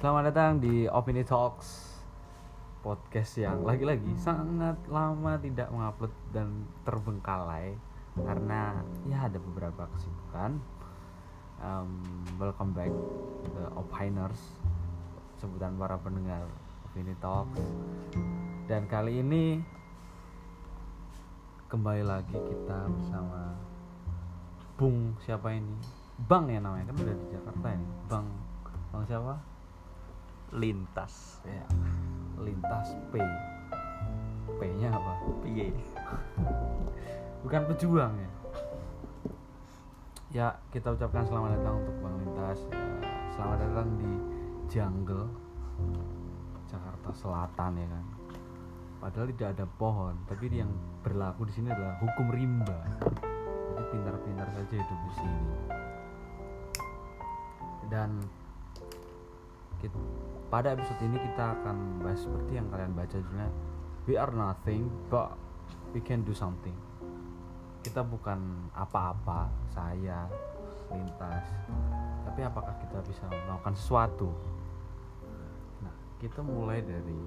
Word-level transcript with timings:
Selamat 0.00 0.32
datang 0.32 0.64
di 0.64 0.88
Opini 0.88 1.20
Talks 1.20 1.92
Podcast 2.80 3.36
yang 3.36 3.60
lagi-lagi 3.68 4.16
sangat 4.16 4.80
lama 4.88 5.36
tidak 5.36 5.68
mengupload 5.68 6.08
dan 6.32 6.64
terbengkalai 6.88 7.76
Karena 8.16 8.80
ya 9.04 9.28
ada 9.28 9.36
beberapa 9.36 9.84
kesibukan 9.92 10.56
um, 11.60 12.00
Welcome 12.40 12.72
back 12.72 12.88
the 13.52 13.68
Opiners 13.76 14.40
Sebutan 15.36 15.76
para 15.76 16.00
pendengar 16.00 16.48
Opini 16.88 17.12
Talks 17.20 17.60
Dan 18.72 18.88
kali 18.88 19.20
ini 19.20 19.60
Kembali 21.68 22.08
lagi 22.08 22.40
kita 22.40 22.88
bersama 22.88 23.52
Bung 24.80 25.12
siapa 25.20 25.52
ini? 25.52 25.76
Bang 26.24 26.48
ya 26.48 26.56
namanya 26.56 26.88
kan 26.88 27.04
udah 27.04 27.16
di 27.20 27.26
Jakarta 27.36 27.68
ini 27.76 27.86
Bang 28.08 28.24
Bang 28.96 29.04
siapa? 29.04 29.49
Lintas. 30.54 31.42
Ya. 31.46 31.64
Lintas 32.40 32.96
P. 33.10 33.20
P 34.58 34.60
nya 34.76 34.92
apa 34.92 35.12
piye 35.40 35.72
bukan 37.40 37.62
pejuang 37.72 38.12
ya? 38.14 38.30
Ya 40.30 40.46
kita 40.70 40.94
ucapkan 40.94 41.26
selamat 41.26 41.58
datang 41.58 41.82
untuk 41.82 41.96
Bang 42.04 42.16
Lintas. 42.22 42.60
Ya, 42.70 42.84
selamat 43.34 43.58
datang 43.66 43.88
di 43.98 44.10
Jungle 44.70 45.26
Jakarta 46.70 47.10
Selatan 47.16 47.72
ya 47.80 47.88
kan? 47.90 48.04
Padahal 49.00 49.26
tidak 49.32 49.50
ada 49.56 49.66
pohon 49.66 50.14
tapi 50.28 50.52
yang 50.52 50.70
berlaku 51.00 51.48
di 51.48 51.52
sini 51.56 51.72
adalah 51.72 51.96
hukum 51.98 52.30
rimba 52.30 52.78
pada 60.50 60.74
episode 60.74 60.98
ini 61.06 61.14
kita 61.30 61.54
akan 61.62 62.02
bahas 62.02 62.26
seperti 62.26 62.58
yang 62.58 62.66
kalian 62.74 62.92
baca 62.92 63.14
judulnya 63.14 63.50
We 64.10 64.18
are 64.18 64.34
nothing 64.34 64.90
but 65.06 65.38
we 65.94 66.02
can 66.02 66.26
do 66.26 66.34
something. 66.34 66.74
Kita 67.86 68.02
bukan 68.02 68.66
apa-apa 68.74 69.46
saya 69.70 70.26
lintas 70.90 71.46
tapi 72.26 72.42
apakah 72.42 72.74
kita 72.82 72.98
bisa 73.06 73.22
melakukan 73.30 73.78
sesuatu? 73.78 74.34
Nah 75.86 75.94
kita 76.18 76.42
mulai 76.42 76.82
dari 76.82 77.22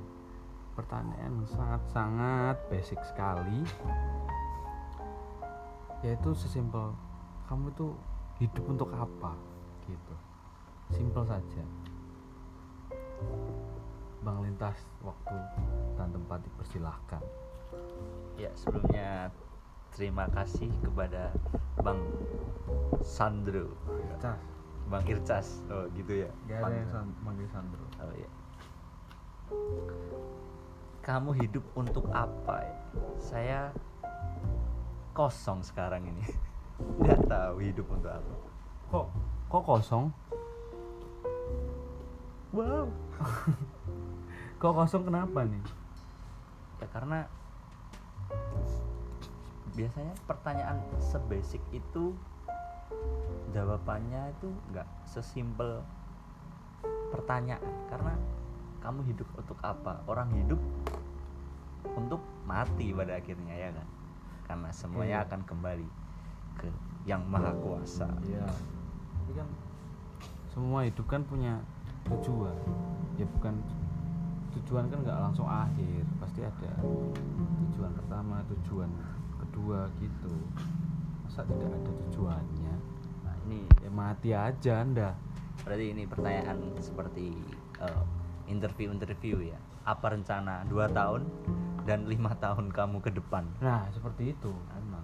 pertanyaan 0.75 1.39
yang 1.39 1.47
sangat-sangat 1.47 2.59
basic 2.67 2.99
sekali 3.07 3.63
yaitu 6.03 6.35
sesimpel 6.35 6.91
kamu 7.47 7.71
itu 7.71 7.87
hidup 8.43 8.65
untuk 8.67 8.91
apa? 8.91 9.31
Gitu. 9.87 10.15
Simpel 10.91 11.23
saja 11.23 11.63
Bang 14.23 14.39
Lintas 14.39 14.79
waktu 15.03 15.37
dan 15.99 16.09
tempat 16.15 16.39
dipersilahkan. 16.47 17.23
Ya 18.39 18.49
sebelumnya 18.55 19.29
terima 19.93 20.25
kasih 20.31 20.71
kepada 20.81 21.35
bang 21.83 22.01
Sandro. 23.03 23.75
Cas 24.23 24.39
bang 24.87 25.03
Ircas. 25.07 25.61
Oh 25.67 25.87
gitu 25.93 26.27
ya? 26.27 26.29
Gak 26.47 26.71
ada 26.71 26.75
yang 26.75 27.11
manggil 27.23 27.47
Sandro. 27.51 27.85
Oh 27.99 28.13
ya 28.15 28.29
kamu 31.03 31.35
hidup 31.35 31.65
untuk 31.75 32.07
apa? 32.15 32.63
Ya? 32.63 32.75
saya 33.19 33.59
kosong 35.11 35.59
sekarang 35.59 36.07
ini. 36.07 36.23
Nggak 37.03 37.27
tahu 37.27 37.55
hidup 37.59 37.87
untuk 37.91 38.11
apa. 38.15 38.35
Kok 38.87 39.07
kok 39.51 39.63
kosong? 39.67 40.05
Wow 42.53 42.85
Kok 44.61 44.73
kosong 44.79 45.03
kenapa 45.03 45.43
nih? 45.43 45.59
ya 46.79 46.87
karena 46.91 47.23
biasanya 49.71 50.11
pertanyaan 50.27 50.83
sebasic 50.99 51.63
itu 51.71 52.11
jawabannya 53.51 54.35
itu 54.35 54.51
nggak 54.71 54.83
sesimpel 55.07 55.79
pertanyaan 57.07 57.71
karena 57.87 58.13
kamu 58.83 58.99
hidup 59.07 59.29
untuk 59.39 59.55
apa 59.63 60.03
orang 60.11 60.27
hidup 60.35 60.59
untuk 61.95 62.19
mati 62.43 62.91
pada 62.91 63.15
akhirnya 63.15 63.55
ya 63.55 63.69
kan 63.71 63.87
karena 64.43 64.69
semuanya 64.75 65.23
Iya. 65.23 65.25
akan 65.31 65.41
kembali 65.47 65.87
ke 66.59 66.67
yang 67.07 67.23
maha 67.25 67.55
kuasa 67.63 68.11
Iya. 68.27 68.43
Tapi 68.43 69.31
kan 69.39 69.47
semua 70.51 70.83
hidup 70.83 71.07
kan 71.07 71.23
punya 71.23 71.63
tujuan. 72.05 72.55
Ya 73.15 73.25
bukan 73.29 73.55
tujuan 74.53 74.85
kan 74.87 74.97
nggak 75.01 75.19
langsung 75.19 75.45
akhir, 75.45 76.03
pasti 76.17 76.41
ada 76.41 76.71
tujuan 77.69 77.91
pertama, 77.93 78.41
tujuan 78.53 78.89
kedua 79.39 79.89
gitu. 79.97 80.33
Masa 81.23 81.41
tidak 81.45 81.69
ada 81.71 81.91
tujuannya? 82.07 82.73
nah 83.23 83.33
ini 83.47 83.65
Ya 83.81 83.89
mati 83.89 84.29
aja 84.31 84.81
Anda. 84.81 85.17
berarti 85.63 85.85
ini 85.89 86.03
pertanyaan 86.05 86.57
seperti 86.77 87.33
eh, 87.79 88.03
interview-interview 88.45 89.47
ya 89.47 89.57
apa 89.83 90.11
rencana 90.11 90.63
dua 90.67 90.87
tahun 90.87 91.23
dan 91.83 92.07
lima 92.07 92.31
tahun 92.37 92.71
kamu 92.71 92.99
ke 92.99 93.11
depan 93.11 93.43
Nah, 93.59 93.87
seperti 93.91 94.31
itu 94.31 94.51
emang. 94.75 95.03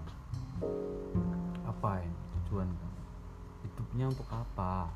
Apa 1.66 2.00
ini 2.04 2.16
tujuan 2.40 2.68
kamu? 2.68 3.00
Hidupnya 3.64 4.06
untuk 4.08 4.28
apa? 4.30 4.88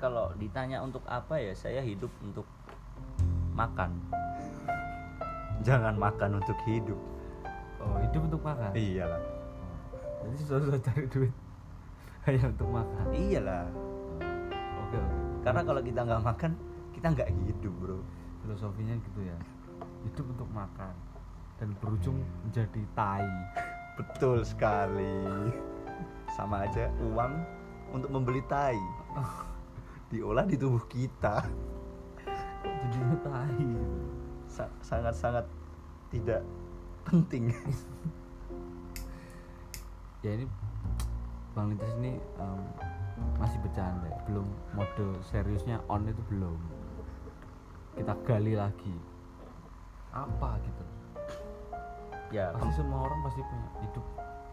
Kalau 0.00 0.32
ditanya 0.34 0.80
untuk 0.80 1.04
apa 1.04 1.36
ya 1.36 1.52
saya 1.52 1.84
hidup 1.84 2.08
untuk 2.24 2.48
makan 3.52 4.00
jangan 5.60 5.92
makan 5.94 6.40
untuk 6.40 6.56
hidup 6.64 6.96
Oh, 7.80 7.96
hidup 7.96 8.28
untuk 8.28 8.44
makan. 8.44 8.76
iyalah 8.76 9.16
Jadi 10.20 10.34
susah-susah 10.36 10.80
cari 10.84 11.08
duit 11.08 11.32
hanya 12.28 12.52
untuk 12.52 12.68
makan. 12.68 13.04
iyalah 13.08 13.64
Oke, 14.84 15.00
oke. 15.00 15.16
karena 15.40 15.60
kalau 15.64 15.80
kita 15.80 16.00
nggak 16.04 16.20
makan 16.20 16.52
kita 16.92 17.06
nggak 17.08 17.28
hidup 17.32 17.72
bro 17.80 17.96
filosofinya 18.44 18.92
gitu 19.00 19.20
ya. 19.24 19.36
Hidup 20.04 20.28
untuk 20.28 20.48
makan 20.52 20.92
dan 21.56 21.72
berujung 21.80 22.20
menjadi 22.44 22.84
tai. 22.92 23.24
betul 23.96 24.44
sekali 24.44 25.24
sama 26.36 26.68
aja 26.68 26.84
uang 27.00 27.32
untuk 27.96 28.12
membeli 28.12 28.44
tai 28.44 28.76
diolah 30.10 30.44
di 30.44 30.58
tubuh 30.58 30.82
kita 30.90 31.46
Jadinya 32.60 33.16
tai. 33.22 33.68
Sa- 34.50 34.74
sangat-sangat 34.82 35.46
tidak 36.10 36.42
penting 37.06 37.48
Ya 40.26 40.36
ini 40.36 40.44
Bang 41.54 41.72
Lintas 41.72 41.94
ini 41.96 42.18
em, 42.18 42.60
masih 43.40 43.56
bercanda, 43.64 44.10
belum 44.28 44.44
mode 44.76 45.06
seriusnya 45.32 45.80
on 45.88 46.04
itu 46.04 46.20
belum. 46.28 46.60
Kita 47.96 48.12
gali 48.28 48.52
lagi. 48.52 48.92
Apa 50.12 50.60
gitu? 50.60 50.84
ya 52.30 52.54
pasti 52.54 52.78
semua 52.78 53.10
orang 53.10 53.20
pasti 53.26 53.42
punya 53.42 53.68
hidup 53.82 54.06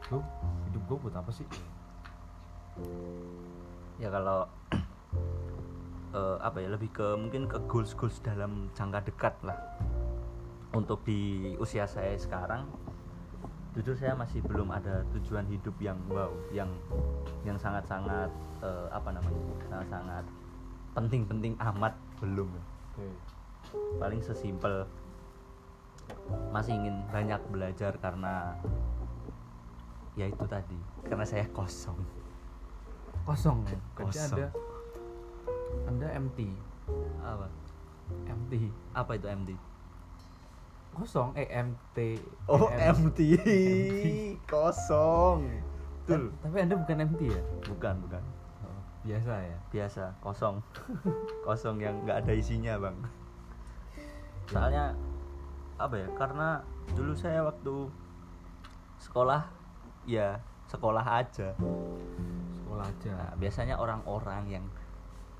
gue 0.09 0.21
hidup 0.69 0.81
gue 0.89 0.97
buat 0.97 1.15
apa 1.21 1.29
sih 1.29 1.45
ya 4.01 4.09
kalau 4.09 4.49
eh, 6.17 6.37
apa 6.41 6.57
ya 6.65 6.73
lebih 6.73 6.89
ke 6.89 7.07
mungkin 7.13 7.45
ke 7.45 7.61
goals 7.69 7.93
goals 7.93 8.17
dalam 8.25 8.73
jangka 8.73 9.05
dekat 9.05 9.35
lah. 9.45 9.57
Untuk 10.73 11.05
di 11.05 11.53
usia 11.61 11.85
saya 11.85 12.17
sekarang 12.17 12.65
jujur 13.77 13.93
saya 13.93 14.17
masih 14.17 14.41
belum 14.41 14.73
ada 14.73 15.05
tujuan 15.13 15.45
hidup 15.45 15.77
yang 15.77 16.01
wow 16.09 16.33
yang 16.49 16.73
yang 17.45 17.61
sangat 17.61 17.85
sangat 17.85 18.33
apa 18.89 19.13
namanya 19.13 19.37
sangat 19.69 19.87
sangat 19.93 20.25
penting 20.97 21.29
penting 21.29 21.53
amat 21.61 21.93
belum. 22.17 22.49
Paling 24.01 24.21
sesimpel 24.25 24.89
masih 26.49 26.73
ingin 26.73 27.05
banyak 27.13 27.41
belajar 27.53 27.93
karena 28.01 28.57
ya 30.17 30.25
itu 30.25 30.45
tadi 30.49 30.79
karena 31.05 31.25
saya 31.27 31.45
kosong. 31.53 32.01
Kosong 33.27 33.61
ya? 33.69 33.77
Berarti 33.93 34.17
Kosong. 34.17 34.33
anda 34.33 34.47
anda 35.87 36.07
empty. 36.11 36.49
Apa? 37.23 37.47
Empty. 38.27 38.71
Apa 38.95 39.11
itu 39.15 39.27
MD 39.27 39.51
kosong 40.97 41.29
eh 41.37 41.45
mt 41.53 41.97
Oh 42.49 42.65
Eh, 42.73 42.89
M- 42.89 43.13
MT 43.13 43.19
kosong. 44.49 45.45
Betul. 46.03 46.33
Tapi 46.41 46.55
anda 46.57 46.73
bukan 46.73 46.97
empty 47.05 47.27
ya? 47.29 47.41
Bukan 47.69 47.95
bukan. 48.01 48.23
Oh, 48.65 48.81
biasa 49.05 49.33
ya? 49.45 49.57
Biasa 49.69 50.03
kosong. 50.23 50.57
Kosong 51.45 51.77
yang 51.79 52.01
nggak 52.03 52.25
ada 52.25 52.33
isinya 52.33 52.81
bang. 52.81 52.97
Soalnya 54.49 54.95
Apa 55.77 55.93
ya 55.93 56.09
Karena 56.17 56.57
dulu 56.97 57.13
saya 57.13 57.45
waktu 57.45 57.91
Sekolah 58.97 59.45
Ya 60.09 60.41
sekolah 60.67 61.03
aja. 61.05 61.55
Sekolah 62.59 62.83
aja. 62.83 63.11
Nah, 63.15 63.31
biasanya 63.39 63.79
orang-orang 63.79 64.43
yang 64.51 64.65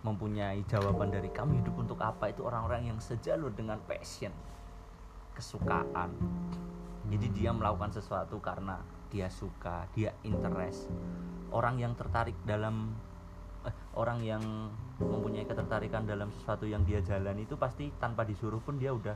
mempunyai 0.07 0.63
jawaban 0.71 1.12
dari 1.12 1.27
kamu 1.27 1.59
hidup 1.63 1.75
untuk 1.75 2.00
apa? 2.00 2.31
Itu 2.31 2.48
orang-orang 2.48 2.88
yang 2.88 3.00
sejalur 3.04 3.51
dengan 3.51 3.77
passion 3.83 4.31
kesukaan. 5.36 6.15
Jadi 7.07 7.27
dia 7.36 7.51
melakukan 7.51 7.94
sesuatu 7.94 8.39
karena 8.39 8.80
dia 9.12 9.27
suka 9.31 9.88
dia 9.95 10.12
interest. 10.24 10.88
Orang 11.51 11.80
yang 11.80 11.95
tertarik 11.95 12.36
dalam 12.44 12.95
eh, 13.63 13.75
orang 13.95 14.19
yang 14.24 14.44
mempunyai 15.00 15.45
ketertarikan 15.45 16.04
dalam 16.04 16.33
sesuatu 16.33 16.65
yang 16.68 16.83
dia 16.83 17.00
jalani 17.00 17.45
itu 17.45 17.56
pasti 17.56 17.94
tanpa 18.01 18.25
disuruh 18.25 18.59
pun 18.59 18.81
dia 18.81 18.92
udah 18.92 19.15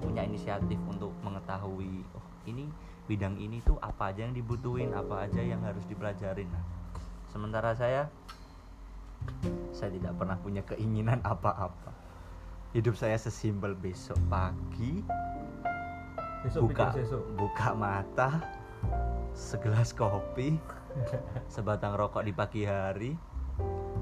punya 0.00 0.24
inisiatif 0.24 0.80
untuk 0.88 1.12
mengetahui 1.20 2.02
oh 2.16 2.24
ini 2.48 2.64
bidang 3.04 3.36
ini 3.36 3.60
tuh 3.60 3.76
apa 3.84 4.10
aja 4.10 4.24
yang 4.24 4.32
dibutuhin 4.32 4.96
apa 4.96 5.28
aja 5.28 5.40
yang 5.44 5.60
harus 5.62 5.84
dipelajarin. 5.86 6.48
Nah 6.48 6.64
sementara 7.28 7.76
saya 7.76 8.08
saya 9.72 9.94
tidak 9.94 10.12
pernah 10.18 10.36
punya 10.40 10.62
keinginan 10.66 11.22
apa-apa 11.22 11.92
hidup 12.76 12.94
saya 12.94 13.16
sesimpel 13.16 13.72
besok 13.78 14.18
pagi 14.28 15.00
Besok 16.46 16.70
buka 16.70 16.94
sesuk. 16.94 17.22
buka 17.34 17.68
mata 17.74 18.30
segelas 19.34 19.90
kopi 19.90 20.54
sebatang 21.54 21.98
rokok 21.98 22.22
di 22.22 22.32
pagi 22.32 22.62
hari 22.62 23.12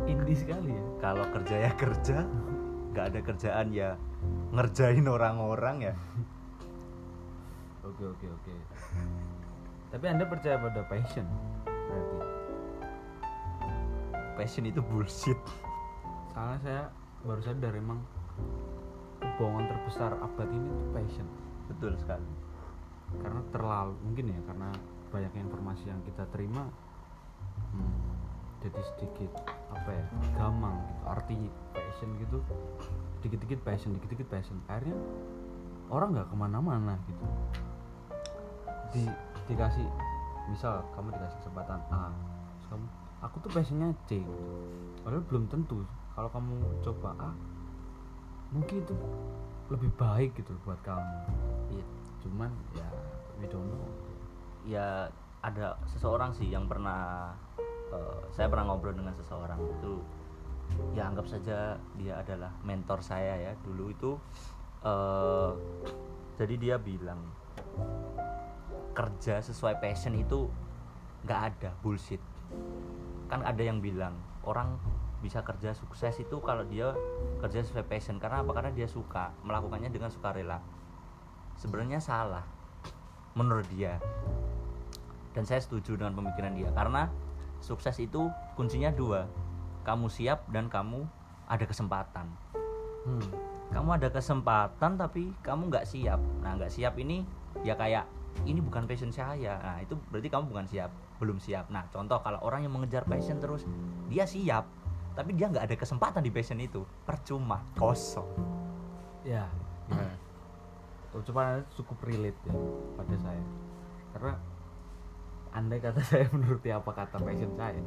Indie 0.04 0.36
sekali 0.36 0.76
ya. 0.76 0.84
kalau 1.00 1.24
kerja 1.32 1.56
ya 1.66 1.72
kerja 1.74 2.18
nggak 2.92 3.06
ada 3.12 3.20
kerjaan 3.24 3.68
ya 3.72 3.90
ngerjain 4.52 5.06
orang-orang 5.08 5.92
ya 5.92 5.94
Oke 7.86 8.02
oke 8.02 8.26
oke. 8.26 8.54
Tapi 9.94 10.04
anda 10.10 10.26
percaya 10.26 10.58
pada 10.58 10.82
passion 10.90 11.22
berarti? 11.86 12.35
Passion 14.36 14.68
itu 14.68 14.84
bullshit. 14.84 15.40
Soalnya 16.36 16.58
saya 16.60 16.82
baru 17.24 17.40
sadar 17.40 17.72
emang 17.72 18.04
kebohongan 19.18 19.64
terbesar 19.72 20.12
abad 20.20 20.48
ini 20.52 20.68
tuh 20.68 20.88
passion. 20.92 21.26
betul 21.66 21.92
sekali. 21.98 22.30
Karena 23.18 23.42
terlalu 23.50 23.96
mungkin 24.04 24.30
ya 24.30 24.40
karena 24.46 24.70
banyaknya 25.10 25.42
informasi 25.50 25.90
yang 25.90 25.98
kita 26.06 26.28
terima 26.30 26.68
hmm, 27.74 27.96
jadi 28.62 28.80
sedikit 28.94 29.32
apa 29.72 29.90
ya 29.90 30.06
gamang 30.38 30.76
gitu. 30.84 31.02
Arti 31.08 31.36
passion 31.74 32.10
gitu 32.22 32.38
dikit-dikit 33.24 33.60
passion 33.66 33.96
dikit-dikit 33.98 34.28
passion. 34.30 34.60
Akhirnya 34.70 34.94
orang 35.90 36.14
nggak 36.14 36.28
ke 36.30 36.36
mana-mana 36.36 36.94
gitu. 37.08 37.26
Di 38.94 39.04
dikasih 39.50 39.88
misal 40.50 40.86
kamu 40.94 41.10
dikasih 41.10 41.38
kesempatan 41.42 41.80
A 41.90 42.14
terus 42.54 42.66
kamu 42.70 42.86
aku 43.24 43.36
tuh 43.40 43.50
passionnya 43.52 43.92
C. 44.10 44.20
Padahal 45.00 45.24
belum 45.28 45.44
tentu. 45.48 45.84
Kalau 46.16 46.28
kamu 46.32 46.54
coba 46.80 47.12
A 47.20 47.30
mungkin 48.54 48.78
itu 48.78 48.94
lebih 49.68 49.90
baik 49.98 50.38
gitu 50.38 50.54
buat 50.62 50.78
kamu. 50.86 51.16
Iya. 51.74 51.86
cuman 52.26 52.50
ya 52.74 52.88
we 53.38 53.46
don't 53.46 53.66
know. 53.70 53.86
Ya 54.66 55.10
ada 55.42 55.78
seseorang 55.86 56.34
sih 56.34 56.50
yang 56.50 56.66
pernah 56.66 57.34
eh, 57.92 58.18
saya 58.34 58.50
pernah 58.50 58.74
ngobrol 58.74 58.94
dengan 58.94 59.14
seseorang 59.14 59.58
itu. 59.62 60.02
Ya 60.98 61.06
anggap 61.06 61.30
saja 61.30 61.78
dia 61.94 62.14
adalah 62.18 62.50
mentor 62.66 63.02
saya 63.02 63.38
ya. 63.38 63.52
Dulu 63.62 63.84
itu 63.90 64.10
eh, 64.82 65.50
jadi 66.38 66.54
dia 66.58 66.76
bilang 66.78 67.20
kerja 68.96 69.44
sesuai 69.44 69.76
passion 69.76 70.16
itu 70.16 70.48
nggak 71.26 71.40
ada 71.52 71.70
bullshit 71.84 72.22
kan 73.26 73.42
ada 73.42 73.62
yang 73.62 73.82
bilang 73.82 74.14
orang 74.46 74.78
bisa 75.20 75.42
kerja 75.42 75.74
sukses 75.74 76.14
itu 76.22 76.38
kalau 76.44 76.62
dia 76.68 76.94
kerja 77.42 77.64
sesuai 77.64 77.88
passion. 77.88 78.22
Karena 78.22 78.46
apa? 78.46 78.52
Karena 78.54 78.70
dia 78.72 78.86
suka 78.86 79.32
melakukannya 79.42 79.90
dengan 79.90 80.12
sukarela. 80.12 80.62
Sebenarnya 81.56 81.98
salah 81.98 82.44
menurut 83.34 83.66
dia. 83.72 83.98
Dan 85.34 85.44
saya 85.44 85.60
setuju 85.60 85.98
dengan 85.98 86.16
pemikiran 86.16 86.54
dia. 86.54 86.70
Karena 86.72 87.08
sukses 87.60 87.96
itu 87.98 88.28
kuncinya 88.54 88.92
dua 88.92 89.26
kamu 89.86 90.10
siap 90.10 90.46
dan 90.50 90.66
kamu 90.66 91.06
ada 91.46 91.64
kesempatan. 91.66 92.26
Hmm. 93.06 93.22
kamu 93.66 93.98
ada 94.02 94.08
kesempatan 94.10 94.98
tapi 94.98 95.30
kamu 95.42 95.70
nggak 95.70 95.86
siap. 95.86 96.18
Nah 96.42 96.54
nggak 96.54 96.70
siap 96.70 96.94
ini 96.98 97.26
ya 97.66 97.74
kayak 97.74 98.06
ini 98.44 98.60
bukan 98.60 98.84
passion 98.84 99.08
saya. 99.08 99.56
Nah 99.62 99.78
itu 99.80 99.96
berarti 100.12 100.28
kamu 100.28 100.44
bukan 100.52 100.66
siap 100.68 100.90
belum 101.16 101.40
siap. 101.40 101.72
Nah 101.72 101.88
contoh 101.88 102.20
kalau 102.20 102.42
orang 102.44 102.68
yang 102.68 102.74
mengejar 102.76 103.08
passion 103.08 103.40
terus 103.40 103.64
dia 104.12 104.28
siap 104.28 104.68
tapi 105.16 105.32
dia 105.32 105.48
nggak 105.48 105.64
ada 105.64 105.76
kesempatan 105.80 106.20
di 106.20 106.28
passion 106.28 106.60
itu. 106.60 106.84
Percuma 107.08 107.64
kosong. 107.80 108.28
Ya 109.24 109.48
gimana? 109.88 110.14
Anda 111.16 111.64
cukup 111.72 111.96
relate 112.04 112.36
ya 112.44 112.54
pada 113.00 113.16
saya. 113.16 113.44
Karena 114.12 114.34
andai 115.56 115.80
kata 115.80 116.00
saya 116.12 116.28
menuruti 116.28 116.68
apa 116.68 116.90
kata 116.92 117.16
passion 117.22 117.56
saya 117.56 117.80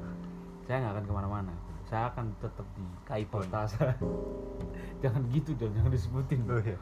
saya 0.69 0.85
nggak 0.85 0.93
akan 1.01 1.05
ke 1.09 1.13
mana-mana. 1.13 1.53
Saya 1.89 2.13
akan 2.13 2.29
tetap 2.37 2.65
di 2.77 2.85
saya. 3.65 3.97
Jangan 5.01 5.25
gitu 5.33 5.57
dong 5.57 5.73
jangan 5.73 5.89
disebutin. 5.89 6.45
Oh, 6.45 6.61
iya. 6.61 6.77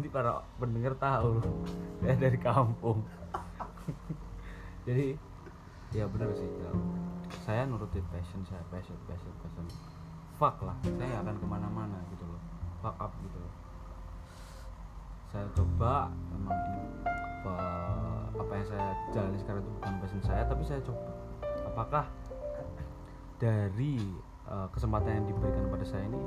Nanti 0.00 0.16
para 0.16 0.40
pendengar 0.56 0.96
tahu 0.96 1.44
saya 2.00 2.16
dari 2.24 2.40
kampung. 2.40 3.04
Jadi 4.88 5.12
ya 5.92 6.08
benar 6.08 6.32
sih 6.32 6.48
ya. 6.48 6.72
saya 7.44 7.68
nurutin 7.68 8.00
passion 8.08 8.40
saya 8.48 8.64
passion 8.72 8.96
passion 9.04 9.28
passion. 9.44 9.68
Fuck 10.40 10.64
lah 10.64 10.72
saya 10.88 11.20
akan 11.20 11.36
ke 11.36 11.44
mana-mana 11.44 12.00
gitu 12.16 12.24
loh. 12.24 12.40
Fuck 12.80 12.96
up 12.96 13.12
gitu 13.20 13.44
loh. 13.44 13.52
Saya 15.28 15.44
coba 15.52 16.08
memang 16.32 16.56
ini 16.72 16.84
apa, 17.44 17.56
apa 18.40 18.52
yang 18.56 18.66
saya 18.72 18.86
jalani 19.12 19.36
sekarang 19.36 19.60
itu 19.60 19.70
bukan 19.76 19.92
passion 20.00 20.22
saya 20.24 20.42
tapi 20.48 20.64
saya 20.64 20.80
coba. 20.80 21.12
Apakah 21.68 22.04
dari 23.36 24.00
eh, 24.48 24.68
kesempatan 24.72 25.12
yang 25.12 25.26
diberikan 25.28 25.68
pada 25.68 25.84
saya 25.84 26.08
ini 26.08 26.24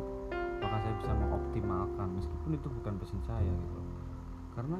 apakah 0.63 0.79
saya 0.79 0.95
bisa 0.95 1.11
mengoptimalkan 1.11 2.07
meskipun 2.15 2.51
itu 2.55 2.67
bukan 2.71 2.93
passion 2.95 3.19
saya 3.27 3.51
gitu. 3.51 3.79
Karena 4.55 4.79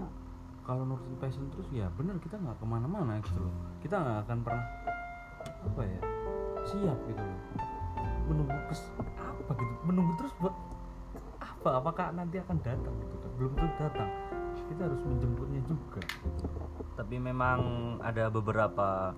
kalau 0.63 0.87
nurutin 0.87 1.19
passion 1.19 1.51
terus 1.51 1.67
ya 1.75 1.91
benar 1.99 2.15
kita 2.23 2.39
nggak 2.39 2.55
ke 2.55 2.63
mana-mana 2.63 3.19
gitu 3.19 3.43
loh. 3.43 3.51
Kita 3.83 3.99
nggak 3.99 4.17
akan 4.23 4.37
pernah 4.47 4.65
apa 5.43 5.81
ya 5.83 6.01
siap 6.63 6.99
gitu 7.03 7.19
loh. 7.19 7.41
Menunggu 8.31 8.55
kes 8.71 8.79
apa 9.19 9.51
gitu 9.59 9.73
menunggu 9.83 10.13
terus 10.15 10.33
buat 10.39 10.55
apa? 11.43 11.69
Apakah 11.83 12.15
nanti 12.15 12.39
akan 12.39 12.57
datang 12.63 12.95
gitu 12.95 13.15
loh. 13.19 13.31
belum 13.35 13.51
tentu 13.59 13.75
datang. 13.83 14.09
Kita 14.71 14.81
harus 14.87 15.01
menjemputnya 15.03 15.61
juga. 15.67 15.99
Gitu. 15.99 16.47
tapi 16.93 17.17
memang 17.17 17.59
ada 18.05 18.29
beberapa 18.29 19.11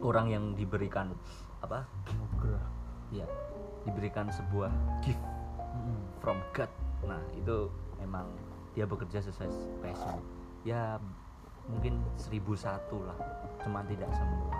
orang 0.00 0.26
yang 0.32 0.44
diberikan 0.56 1.12
apa? 1.60 1.84
Anugerah. 2.08 2.64
Ya 3.12 3.28
diberikan 3.84 4.28
sebuah 4.28 4.70
gift. 5.04 5.39
From 6.20 6.38
God. 6.52 6.68
Nah 7.08 7.20
itu 7.32 7.72
memang 7.96 8.28
dia 8.76 8.84
bekerja 8.84 9.24
sesuai 9.24 9.48
passion. 9.80 10.20
Ya 10.62 11.00
mungkin 11.66 12.04
seribu 12.20 12.52
satu 12.52 13.00
lah 13.08 13.16
cuman 13.64 13.84
tidak 13.88 14.12
semua. 14.12 14.52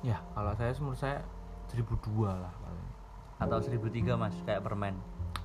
Ya 0.00 0.18
kalau 0.32 0.52
saya 0.56 0.72
menurut 0.80 0.98
saya 0.98 1.20
1002 1.76 2.24
lah 2.24 2.52
paling. 2.64 2.88
Atau 3.40 3.58
seribu 3.60 3.92
tiga 3.92 4.16
mas 4.16 4.36
kayak 4.48 4.64
permen. 4.64 4.96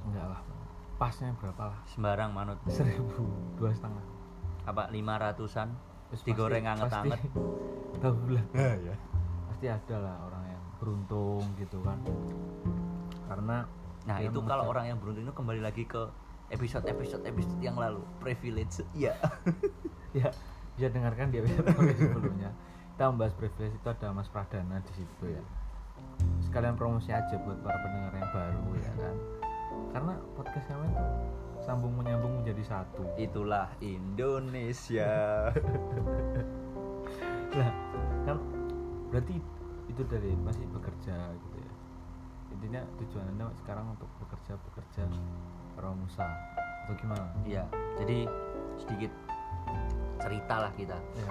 Enggak 0.07 0.31
lah. 0.31 0.41
Pasnya 0.95 1.35
berapa 1.35 1.75
lah? 1.75 1.79
Sembarang 1.91 2.31
manut. 2.31 2.55
Seribu 2.71 3.27
dua 3.59 3.75
setengah. 3.75 4.03
Apa 4.63 4.87
lima 4.89 5.19
ratusan 5.19 5.75
Terus 6.15 6.31
digoreng 6.31 6.63
anget-anget. 6.63 7.19
tahu 7.99 8.15
bulan 8.27 8.45
ya 8.87 8.95
pasti 9.51 9.65
ada 9.67 9.95
lah 9.99 10.15
orang 10.31 10.43
yang 10.47 10.63
beruntung 10.79 11.43
gitu 11.59 11.83
kan. 11.83 11.99
Karena 13.27 13.67
nah 14.07 14.17
itu 14.23 14.39
kalau 14.47 14.71
orang 14.71 14.95
yang 14.95 14.97
beruntung 15.03 15.27
itu 15.27 15.35
kembali 15.35 15.59
lagi 15.59 15.83
ke 15.83 16.07
episode 16.55 16.87
episode 16.87 17.23
episode 17.27 17.59
yang 17.59 17.75
lalu. 17.75 17.99
Privilege. 18.23 18.79
Iya. 18.95 19.19
Ya 20.15 20.31
bisa 20.79 20.87
dengarkan 20.95 21.27
di 21.27 21.43
episode 21.43 21.67
sebelumnya. 21.99 22.55
Kita 22.95 23.11
membahas 23.11 23.35
privilege 23.35 23.75
itu 23.75 23.87
ada 23.91 24.15
Mas 24.15 24.31
Pradana 24.31 24.79
di 24.79 24.93
situ 24.95 25.27
ya. 25.27 25.43
Sekalian 26.39 26.79
promosi 26.79 27.11
aja 27.11 27.35
buat 27.43 27.59
para 27.59 27.75
pendengar 27.83 28.15
yang 28.15 28.31
baru 28.31 28.63
ya 28.79 28.93
kan. 28.95 29.15
Karena 29.91 30.13
podcast 30.39 30.71
kami 30.71 30.87
itu 30.87 31.03
sambung 31.65 31.97
menyambung 31.97 32.45
menjadi 32.45 32.61
satu. 32.61 33.01
Itulah 33.17 33.73
Indonesia. 33.81 35.49
Lah 37.57 37.71
kan 38.29 38.37
berarti 39.09 39.41
itu 39.89 40.01
dari 40.05 40.37
masih 40.45 40.69
bekerja 40.69 41.17
gitu 41.33 41.57
ya? 41.57 41.73
Intinya 42.53 42.81
tujuan 43.01 43.25
anda 43.33 43.49
sekarang 43.65 43.97
untuk 43.97 44.07
bekerja 44.21 44.53
bekerja 44.69 45.09
Romusa 45.81 46.29
atau 46.85 46.93
gimana? 47.01 47.25
Iya, 47.49 47.65
jadi 47.97 48.29
sedikit 48.77 49.11
cerita 50.21 50.69
lah 50.69 50.71
kita. 50.77 50.97
Ya 51.17 51.29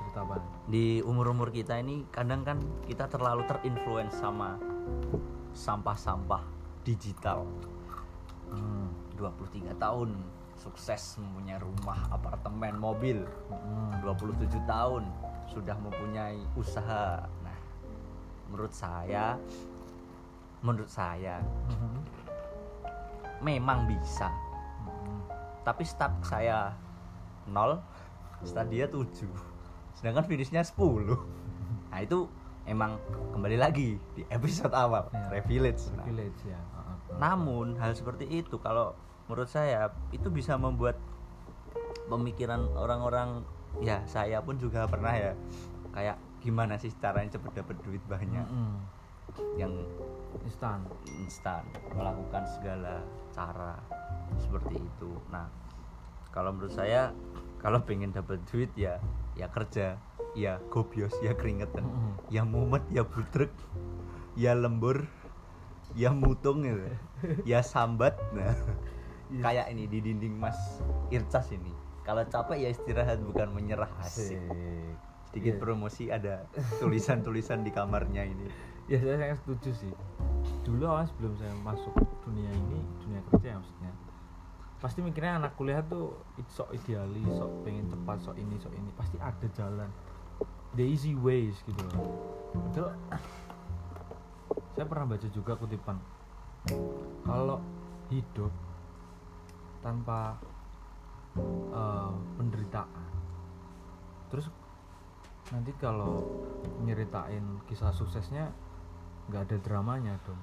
cerita 0.00 0.18
apa? 0.24 0.40
Di 0.72 1.04
umur-umur 1.04 1.52
kita 1.52 1.76
ini 1.76 2.08
kadang 2.08 2.40
kan 2.46 2.58
kita 2.88 3.04
terlalu 3.12 3.44
terinfluence 3.44 4.16
sama 4.16 4.56
sampah-sampah 5.52 6.42
digital. 6.86 7.44
23 9.16 9.72
tahun 9.76 10.14
sukses 10.56 11.20
mempunyai 11.20 11.60
rumah, 11.60 12.08
apartemen, 12.08 12.76
mobil 12.76 13.24
Hmm. 13.50 14.00
27 14.00 14.46
tahun 14.64 15.04
sudah 15.46 15.76
mempunyai 15.78 16.40
usaha 16.54 17.22
nah 17.40 17.58
menurut 18.48 18.72
saya 18.72 19.36
menurut 20.60 20.88
saya 20.88 21.38
Hmm. 21.68 22.00
memang 23.40 23.84
bisa 23.84 24.28
Hmm. 24.28 25.20
tapi 25.62 25.84
start 25.84 26.18
saya 26.22 26.72
0 27.46 27.78
start 28.42 28.68
dia 28.68 28.88
7 28.88 29.28
sedangkan 29.92 30.24
finishnya 30.24 30.64
10 30.64 31.14
nah 31.88 32.00
itu 32.00 32.26
emang 32.66 32.98
kembali 33.30 33.56
lagi 33.56 34.00
di 34.16 34.26
episode 34.28 34.74
awal 34.74 35.06
Ya. 35.12 35.30
privilege 35.30 35.86
Nah, 35.94 36.06
ya 36.42 36.58
namun 37.16 37.78
hal 37.78 37.94
seperti 37.94 38.26
itu 38.26 38.58
kalau 38.58 38.92
menurut 39.26 39.50
saya 39.50 39.90
itu 40.14 40.30
bisa 40.30 40.54
membuat 40.54 40.98
pemikiran 42.06 42.70
orang-orang 42.78 43.42
ya 43.82 44.00
saya 44.06 44.38
pun 44.40 44.56
juga 44.56 44.86
pernah 44.86 45.12
ya 45.12 45.32
kayak 45.90 46.16
gimana 46.40 46.78
sih 46.78 46.94
caranya 47.02 47.34
cepet 47.34 47.52
dapet 47.58 47.76
duit 47.82 48.02
banyak? 48.06 48.46
Mm-mm. 48.46 48.78
yang 49.58 49.74
instan. 50.46 50.86
Instan. 51.26 51.66
Melakukan 51.92 52.46
segala 52.56 53.02
cara 53.34 53.74
seperti 54.38 54.78
itu. 54.78 55.10
Nah 55.28 55.50
kalau 56.30 56.54
menurut 56.54 56.72
saya 56.72 57.10
kalau 57.58 57.82
pengen 57.82 58.14
dapat 58.14 58.38
duit 58.46 58.70
ya 58.78 59.02
ya 59.34 59.50
kerja. 59.50 59.98
Ya 60.36 60.60
gobios 60.68 61.16
ya 61.24 61.32
keringetan. 61.32 61.82
Mm-mm. 61.82 62.12
ya 62.30 62.46
mumet 62.46 62.84
ya 62.92 63.02
budrek. 63.02 63.50
Ya 64.38 64.54
lembur 64.54 65.08
ya 65.98 66.12
mutung 66.14 66.62
gitu. 66.62 66.86
Ya 67.42 67.64
sambat. 67.64 68.14
Nah 68.36 68.54
Iya. 69.26 69.42
kayak 69.42 69.66
ini 69.74 69.84
di 69.90 69.98
dinding 69.98 70.34
mas 70.38 70.78
Ircas 71.10 71.50
ini. 71.50 71.74
Kalau 72.06 72.22
capek 72.22 72.62
ya 72.62 72.68
istirahat 72.70 73.18
bukan 73.18 73.50
menyerah. 73.50 73.90
Asik. 73.98 74.38
sedikit 75.26 75.58
Iya. 75.58 75.62
promosi 75.62 76.04
ada 76.08 76.46
tulisan-tulisan 76.78 77.66
di 77.66 77.74
kamarnya 77.74 78.22
ini. 78.22 78.46
Ya 78.86 79.02
saya 79.02 79.18
sangat 79.18 79.38
setuju 79.42 79.70
sih. 79.74 79.92
Dulu 80.62 80.86
awal 80.86 81.10
sebelum 81.10 81.34
saya 81.34 81.50
masuk 81.66 81.90
dunia 82.22 82.50
ini 82.54 82.78
dunia 83.02 83.20
kerja 83.30 83.54
ya 83.54 83.58
maksudnya 83.58 83.92
pasti 84.76 85.00
mikirnya 85.00 85.40
anak 85.40 85.56
kuliah 85.56 85.80
tuh 85.82 86.20
sok 86.52 86.68
idealis 86.76 87.26
sok 87.32 87.64
pengen 87.64 87.88
cepat 87.90 88.18
sok 88.22 88.36
ini 88.38 88.54
sok 88.62 88.74
ini. 88.78 88.90
Pasti 88.94 89.16
ada 89.18 89.46
jalan. 89.58 89.90
The 90.78 90.84
easy 90.86 91.18
ways 91.18 91.58
gitu 91.66 91.82
loh. 91.90 92.94
Saya 94.76 94.86
pernah 94.86 95.08
baca 95.08 95.28
juga 95.32 95.56
kutipan 95.56 95.96
kalau 97.24 97.58
hidup 98.12 98.52
tanpa 99.86 100.34
eh, 101.70 102.12
penderitaan. 102.34 103.06
Terus 104.34 104.50
nanti 105.54 105.70
kalau 105.78 106.26
nyeritain 106.82 107.62
kisah 107.70 107.94
suksesnya 107.94 108.50
nggak 109.30 109.42
ada 109.46 109.56
dramanya 109.62 110.18
dong. 110.26 110.40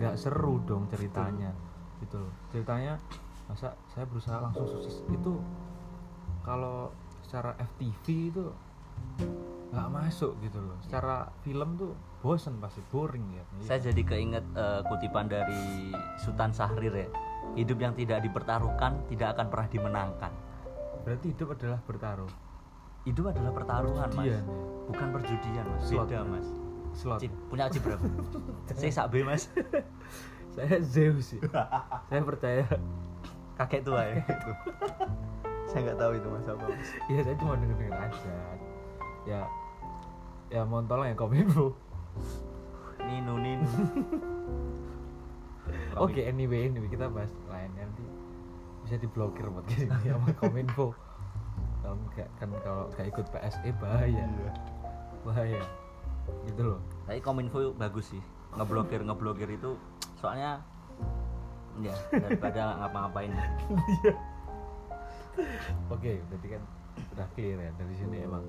Nggak 0.00 0.16
seru 0.16 0.64
dong 0.64 0.88
ceritanya 0.88 1.52
gitu 2.00 2.16
loh. 2.16 2.32
Ceritanya 2.48 2.96
masa 3.44 3.76
saya 3.92 4.08
berusaha 4.08 4.40
langsung 4.40 4.64
sukses. 4.64 5.04
Itu 5.12 5.36
kalau 6.40 6.88
secara 7.20 7.52
FTV 7.60 8.32
itu 8.32 8.44
nggak 9.68 9.88
masuk 9.92 10.32
gitu 10.40 10.64
loh. 10.64 10.80
Secara 10.80 11.28
film 11.44 11.76
tuh 11.76 11.92
bosen 12.24 12.56
pasti 12.56 12.80
boring 12.88 13.36
ya. 13.36 13.44
Saya 13.60 13.92
jadi 13.92 14.00
keinget 14.00 14.44
eh, 14.56 14.80
kutipan 14.88 15.28
dari 15.28 15.92
Sultan 16.16 16.56
Syahrir 16.56 16.96
ya. 17.04 17.08
Hidup 17.58 17.78
yang 17.82 17.94
tidak 17.98 18.22
dipertaruhkan 18.22 19.02
tidak 19.10 19.34
akan 19.34 19.46
pernah 19.50 19.68
dimenangkan. 19.68 20.32
berarti 21.02 21.32
hidup 21.32 21.56
adalah 21.56 21.80
bertaruh 21.82 22.32
Hidup 23.06 23.32
adalah 23.32 23.52
pertaruhan, 23.56 24.08
Mas. 24.12 24.28
Perjudian. 24.28 24.44
Bukan 24.84 25.06
perjudian, 25.16 25.64
Mas. 25.64 25.82
Slot, 25.88 26.06
Beda. 26.12 26.20
Mas. 26.28 26.48
slot 26.92 27.20
Cip, 27.24 27.32
punya 27.48 27.66
chip 27.72 27.82
berapa? 27.82 28.04
Saya 28.78 28.92
sak 28.92 29.06
B, 29.10 29.24
Mas. 29.24 29.48
saya 30.58 30.82
Zeus 30.82 31.30
sih 31.30 31.40
saya 32.10 32.20
percaya 32.26 32.66
Kakek 33.54 33.86
tua 33.86 34.02
ya 34.10 34.22
itu. 34.26 34.52
Saya 35.70 35.80
nggak 35.86 35.98
tahu 36.02 36.12
itu 36.18 36.26
Mas 36.34 36.46
apa, 36.50 36.64
Mas. 36.66 36.90
Iya 37.06 37.20
saya 37.22 37.36
cuma 37.38 37.54
denger 37.54 37.78
denger 37.78 37.94
aja 37.94 38.32
ya 39.28 39.42
ya 40.48 40.64
mau 40.64 40.80
tolong 40.88 41.12
ya 41.12 41.14
kominfo 41.14 41.76
Ninu 43.04 43.34
Ninu. 43.38 43.68
Oke 45.96 46.20
anyway 46.20 46.68
anyway 46.68 46.90
kita 46.90 47.08
bahas 47.08 47.32
lain. 47.48 47.70
Nanti 47.78 48.04
bisa 48.84 49.00
diblokir 49.00 49.48
podcast 49.48 49.88
ini 49.88 50.08
sama 50.12 50.28
kominfo. 50.36 50.92
Kalau 51.80 51.96
nggak 52.12 52.28
kan 52.36 52.48
kalau 52.60 52.84
nggak 52.92 53.06
ikut 53.08 53.26
PSE 53.32 53.70
bahaya. 53.80 54.24
Iya. 54.26 54.50
bahaya. 55.24 55.62
Gitu 56.44 56.60
loh. 56.60 56.80
Tapi 57.08 57.20
Kominfo 57.24 57.72
bagus 57.76 58.12
sih. 58.12 58.22
Ngeblokir 58.52 59.00
ngeblokir 59.00 59.48
itu 59.48 59.80
soalnya 60.20 60.60
ya 61.78 61.94
daripada 62.10 62.76
ngapa-ngapain. 62.84 63.32
oke 65.94 66.12
berarti 66.30 66.48
kan 66.50 66.62
udah 67.14 67.26
clear 67.34 67.58
ya 67.62 67.70
dari 67.78 67.94
sini 67.94 68.26
emang 68.26 68.42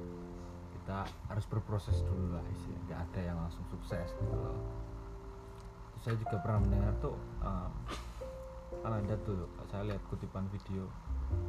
kita 0.74 1.06
harus 1.30 1.46
berproses 1.46 2.02
dulu 2.02 2.34
lah 2.34 2.44
isi 2.50 2.74
nggak 2.90 3.00
ada 3.10 3.20
yang 3.22 3.38
langsung 3.38 3.62
sukses 3.70 4.10
gitu 4.18 4.34
loh 4.34 4.58
saya 6.00 6.16
juga 6.16 6.40
pernah 6.40 6.64
mendengar 6.64 6.94
tuh 7.04 7.16
um, 7.44 7.72
kan 8.80 8.92
ada 8.96 9.16
tuh 9.28 9.44
saya 9.68 9.84
lihat 9.92 10.02
kutipan 10.08 10.48
video 10.48 10.88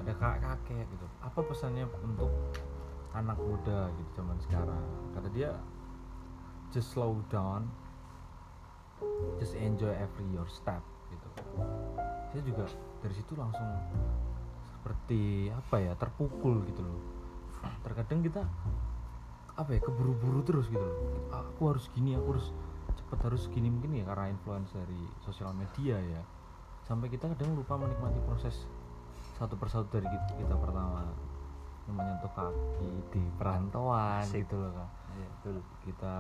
ada 0.03 0.13
kakek 0.13 0.41
kakek 0.45 0.85
gitu. 0.93 1.07
Apa 1.25 1.41
pesannya 1.47 1.89
untuk 2.05 2.29
anak 3.17 3.39
muda 3.41 3.89
gitu 3.97 4.11
zaman 4.21 4.37
sekarang? 4.45 4.85
Kata 5.17 5.29
dia 5.33 5.51
just 6.71 6.93
slow 6.93 7.19
down 7.33 7.67
just 9.41 9.57
enjoy 9.57 9.91
every 9.97 10.27
your 10.35 10.47
step 10.51 10.85
gitu. 11.09 11.29
Saya 12.31 12.43
juga 12.45 12.65
dari 13.01 13.15
situ 13.17 13.33
langsung 13.35 13.67
seperti 14.81 15.49
apa 15.49 15.77
ya 15.81 15.93
terpukul 15.97 16.65
gitu 16.69 16.85
loh. 16.85 17.01
Terkadang 17.85 18.21
kita 18.21 18.43
apa 19.57 19.71
ya 19.77 19.81
keburu-buru 19.81 20.41
terus 20.45 20.69
gitu 20.69 20.81
loh. 20.81 20.97
Aku 21.33 21.73
harus 21.73 21.89
gini 21.93 22.17
aku 22.17 22.37
harus 22.37 22.49
cepet 22.95 23.19
harus 23.27 23.43
gini 23.51 23.69
mungkin 23.71 23.97
ya 23.97 24.05
karena 24.07 24.31
influence 24.31 24.71
dari 24.75 25.01
sosial 25.23 25.55
media 25.55 25.97
ya 25.99 26.23
sampai 26.87 27.07
kita 27.07 27.31
kadang 27.35 27.55
lupa 27.55 27.79
menikmati 27.79 28.19
proses 28.27 28.67
satu 29.39 29.57
persatu 29.57 29.89
dari 29.89 30.09
kita, 30.11 30.45
kita 30.45 30.55
pertama 30.59 31.07
menyentuh 31.91 32.31
kaki 32.37 32.91
di 33.11 33.23
perantauan 33.41 34.23
Asik. 34.23 34.47
gitu 34.47 34.57
loh 34.61 34.73
kan 34.75 34.89
Iya, 35.11 35.27
betul. 35.27 35.57
kita 35.83 36.15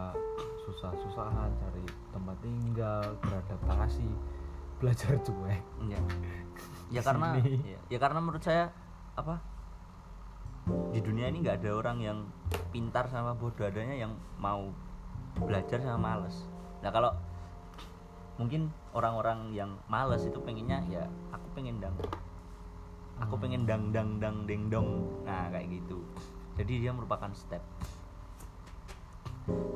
susah-susahan 0.67 1.51
cari 1.63 1.85
tempat 2.11 2.37
tinggal 2.43 3.05
beradaptasi 3.23 4.09
belajar 4.83 5.15
cuek 5.23 5.63
Ya. 5.87 6.01
Ya 6.91 7.01
karena 7.07 7.39
ya, 7.39 7.79
ya 7.87 7.99
karena 8.03 8.19
menurut 8.19 8.43
saya 8.43 8.75
apa 9.15 9.39
di 10.91 11.01
dunia 11.03 11.31
ini 11.31 11.43
nggak 11.47 11.63
ada 11.63 11.71
orang 11.71 11.99
yang 12.03 12.19
pintar 12.75 13.07
sama 13.07 13.35
bodoh 13.39 13.63
adanya 13.63 13.95
yang 13.95 14.13
mau 14.43 14.75
belajar 15.39 15.79
sama 15.79 16.19
males. 16.19 16.47
Nah 16.81 16.91
kalau 16.91 17.13
mungkin 18.41 18.73
orang-orang 18.97 19.53
yang 19.53 19.77
males 19.85 20.25
itu 20.25 20.41
pengennya 20.41 20.81
ya 20.89 21.05
aku 21.31 21.47
pengen 21.53 21.77
dang. 21.79 21.93
Aku 23.21 23.37
Hmm. 23.37 23.43
pengen 23.45 23.63
dang 23.69 23.93
dang 23.93 24.17
dang 24.17 24.49
deng 24.49 24.73
dong. 24.73 24.89
Nah 25.29 25.53
kayak 25.53 25.69
gitu. 25.69 26.01
Jadi 26.57 26.81
dia 26.85 26.93
merupakan 26.93 27.29
step. 27.37 27.61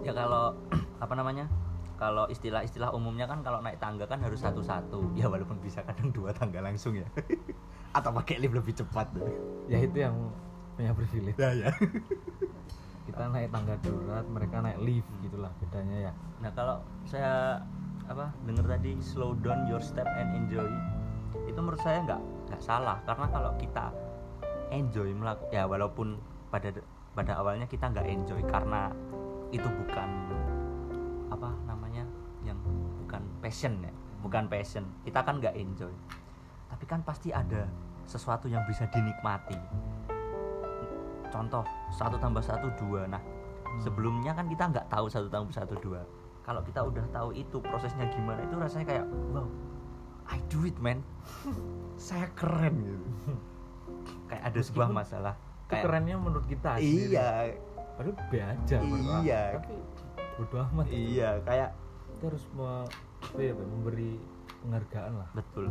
Ya 0.01 0.13
kalau 0.13 0.57
apa 1.05 1.13
namanya? 1.13 1.49
Kalau 1.95 2.27
istilah-istilah 2.27 2.91
umumnya 2.91 3.31
kan 3.31 3.45
kalau 3.47 3.63
naik 3.63 3.79
tangga 3.79 4.09
kan 4.09 4.19
harus 4.25 4.41
satu-satu. 4.41 5.13
Ya 5.21 5.29
walaupun 5.29 5.61
bisa 5.61 5.85
kadang 5.85 6.11
dua 6.11 6.33
tangga 6.33 6.65
langsung 6.65 6.97
ya. 6.97 7.07
Atau 7.97 8.11
pakai 8.11 8.41
lift 8.41 8.57
lebih 8.57 8.75
cepat. 8.75 9.13
Ya 9.69 9.79
itu 9.79 9.95
yang 10.01 10.17
punya 10.75 10.91
privilege. 10.97 11.37
Ya 11.39 11.53
ya 11.53 11.71
kita 13.05 13.29
naik 13.29 13.53
tangga 13.53 13.77
darurat 13.85 14.25
mereka 14.33 14.65
naik 14.65 14.79
lift 14.81 15.09
gitulah 15.21 15.53
bedanya 15.61 16.11
ya. 16.11 16.13
Nah 16.41 16.51
kalau 16.57 16.81
saya 17.05 17.61
apa 18.09 18.33
dengar 18.45 18.65
tadi 18.69 18.97
slow 19.01 19.37
down 19.41 19.65
your 19.69 19.81
step 19.81 20.09
and 20.17 20.33
enjoy 20.45 20.69
itu 21.45 21.57
menurut 21.57 21.81
saya 21.85 22.01
nggak 22.05 22.23
nggak 22.49 22.63
salah. 22.65 22.97
Karena 23.05 23.27
kalau 23.29 23.53
kita 23.61 23.93
enjoy 24.73 25.13
melakukan 25.13 25.53
ya 25.53 25.69
walaupun 25.69 26.17
pada 26.49 26.73
pada 27.13 27.33
awalnya 27.39 27.69
kita 27.69 27.93
nggak 27.93 28.09
enjoy 28.09 28.41
karena 28.49 28.89
itu 29.53 29.69
bukan 29.69 30.11
apa 31.31 31.51
namanya 31.69 32.03
yang 32.43 32.59
bukan 33.05 33.23
passion 33.45 33.85
ya 33.85 33.93
bukan 34.25 34.49
passion. 34.49 34.85
Kita 35.05 35.21
kan 35.21 35.45
nggak 35.45 35.53
enjoy. 35.53 35.93
Tapi 36.73 36.85
kan 36.89 37.05
pasti 37.05 37.29
ada 37.31 37.69
sesuatu 38.09 38.49
yang 38.49 38.65
bisa 38.65 38.89
dinikmati 38.89 39.57
contoh 41.35 41.67
satu 41.91 42.15
tambah 42.15 42.39
satu 42.41 42.71
dua. 42.79 43.11
Nah 43.11 43.19
Hmm. 43.19 43.83
sebelumnya 43.83 44.31
kan 44.31 44.47
kita 44.47 44.71
nggak 44.71 44.87
tahu 44.87 45.11
satu 45.11 45.27
tambah 45.27 45.51
satu 45.51 45.75
dua. 45.83 46.07
Kalau 46.41 46.63
kita 46.63 46.79
udah 46.79 47.03
tahu 47.11 47.35
itu 47.35 47.59
prosesnya 47.59 48.07
gimana 48.07 48.39
itu 48.41 48.55
rasanya 48.55 48.87
kayak 48.87 49.05
wow 49.35 49.49
I 50.25 50.39
do 50.47 50.63
it 50.63 50.79
man. 50.79 51.03
Saya 51.99 52.31
keren 52.33 52.75
gitu. 52.81 53.07
Kayak 54.25 54.43
ada 54.47 54.61
sebuah 54.63 54.89
Meskipun 54.89 54.97
masalah. 54.97 55.35
Itu 55.35 55.69
kayak 55.71 55.85
kerennya 55.85 56.17
menurut 56.17 56.47
kita 56.47 56.71
iya. 56.77 57.51
Padahal 57.95 58.15
B 58.29 58.33
aja. 58.37 58.77
Iya. 59.21 59.43
tapi 59.57 59.75
bodoh 60.35 60.65
amat. 60.71 60.87
Iya 60.89 61.31
kayak 61.43 61.71
kita 62.09 62.25
harus 62.31 62.45
me- 62.53 62.89
apa 63.25 63.41
ya, 63.41 63.53
memberi 63.53 64.11
penghargaan 64.61 65.13
lah. 65.15 65.29
Betul. 65.33 65.67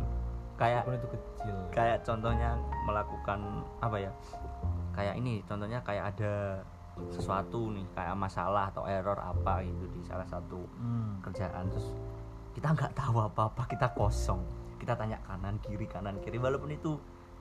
Kayak 0.54 0.82
walaupun 0.82 0.98
itu 0.98 1.08
kecil. 1.10 1.56
kayak 1.70 1.98
contohnya 2.02 2.50
melakukan 2.84 3.40
apa 3.80 3.96
ya 3.98 4.10
kayak 4.94 5.14
ini 5.16 5.42
contohnya 5.42 5.82
kayak 5.82 6.14
ada 6.14 6.62
sesuatu 7.10 7.68
nih 7.68 7.82
kayak 7.90 8.14
masalah 8.14 8.70
atau 8.70 8.86
error 8.86 9.18
apa 9.18 9.60
gitu 9.60 9.90
di 9.90 10.00
salah 10.00 10.24
satu 10.24 10.62
Hmm. 10.74 11.18
kerjaan 11.20 11.66
terus 11.66 11.90
kita 12.50 12.70
nggak 12.70 12.94
tahu 12.94 13.18
apa-apa 13.20 13.66
kita 13.66 13.90
kosong. 13.90 14.38
Kita 14.78 14.94
tanya 14.94 15.18
kanan 15.20 15.58
kiri 15.58 15.84
kanan 15.84 16.20
kiri 16.20 16.38
walaupun 16.38 16.70
itu 16.70 16.94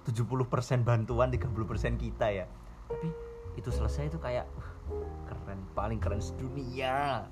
70% 0.04 0.34
bantuan 0.82 1.30
30% 1.30 1.54
kita 1.96 2.28
ya. 2.28 2.46
Tapi 2.88 3.08
itu 3.54 3.70
selesai 3.70 4.10
itu 4.10 4.18
kayak 4.18 4.50
"Wah, 4.50 4.74
keren 5.24 5.62
paling 5.72 6.02
keren 6.02 6.18
sedunia. 6.18 7.30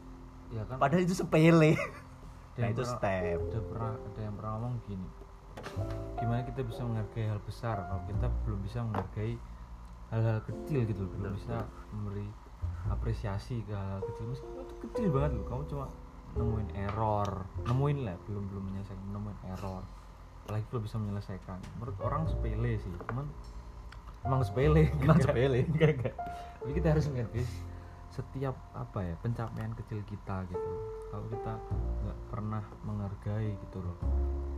Ya 0.48 0.62
kan? 0.64 0.78
Padahal 0.78 1.02
itu 1.02 1.16
sepele. 1.16 1.74
Nah 2.54 2.68
itu 2.68 2.84
pernah- 2.84 3.00
step. 3.00 3.40
ada 3.42 3.60
pernah 3.64 3.92
ada 3.96 4.20
yang 4.22 4.36
pernah 4.36 4.52
ngomong 4.54 4.76
gini 4.84 5.08
gimana 6.16 6.42
kita 6.44 6.62
bisa 6.62 6.82
menghargai 6.82 7.26
hal 7.26 7.40
besar 7.42 7.80
kalau 7.82 8.04
kita 8.04 8.28
belum 8.44 8.60
bisa 8.62 8.80
menghargai 8.82 9.34
hal-hal 10.12 10.40
kecil 10.44 10.80
gitu 10.84 11.02
loh. 11.08 11.12
Betul. 11.16 11.34
bisa 11.40 11.58
memberi 11.96 12.28
apresiasi 12.92 13.64
ke 13.64 13.74
hal 13.74 14.04
kecil. 14.04 14.26
Meskipun 14.36 14.60
itu 14.68 14.76
kecil 14.88 15.08
banget 15.10 15.32
loh 15.40 15.46
kamu 15.48 15.64
cuma 15.72 15.86
nemuin 16.36 16.70
error. 16.76 17.30
Nemuin 17.66 17.98
lah 18.04 18.16
belum 18.28 18.44
belum 18.52 18.64
menyelesaikan 18.72 19.08
nemuin 19.16 19.40
error. 19.56 19.84
Apalagi 20.46 20.66
belum 20.70 20.84
bisa 20.84 20.98
menyelesaikan. 21.00 21.60
Menurut 21.80 21.98
orang 22.04 22.24
sepele 22.28 22.74
sih 22.78 22.92
cuman 23.08 23.26
emang 24.28 24.42
sepele. 24.44 24.84
Emang 25.04 25.20
sepele. 25.24 25.60
enggak 25.72 25.90
enggak. 25.98 26.16
Tapi 26.62 26.72
kita 26.76 26.88
harus 26.94 27.06
menghargai 27.10 27.48
setiap 28.12 28.60
apa 28.76 29.08
ya 29.08 29.16
pencapaian 29.24 29.72
kecil 29.72 30.04
kita 30.04 30.44
gitu. 30.52 30.72
Kalau 31.08 31.26
kita 31.32 31.54
nggak 32.04 32.20
pernah 32.28 32.64
menghargai 32.84 33.56
gitu 33.56 33.80
loh. 33.80 33.96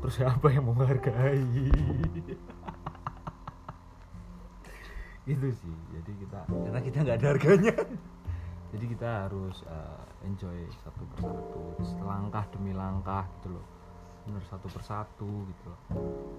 Terus 0.02 0.14
siapa 0.20 0.50
yang 0.50 0.66
mau 0.66 0.74
menghargai 0.74 1.46
gitu 5.24 5.48
sih 5.56 5.76
jadi 5.96 6.12
kita 6.20 6.40
karena 6.52 6.80
kita 6.84 6.98
nggak 7.04 7.18
ada 7.20 7.28
harganya. 7.32 7.76
Jadi 8.74 8.90
kita 8.90 9.30
harus 9.30 9.62
uh, 9.70 10.02
enjoy 10.26 10.66
satu 10.82 11.06
persatu 11.14 11.62
selangkah 11.94 12.42
demi 12.50 12.74
langkah 12.74 13.22
gitu 13.38 13.54
loh. 13.54 13.66
Bener 14.26 14.42
satu 14.50 14.66
persatu 14.66 15.30
gitu 15.46 15.64
loh. 15.70 15.80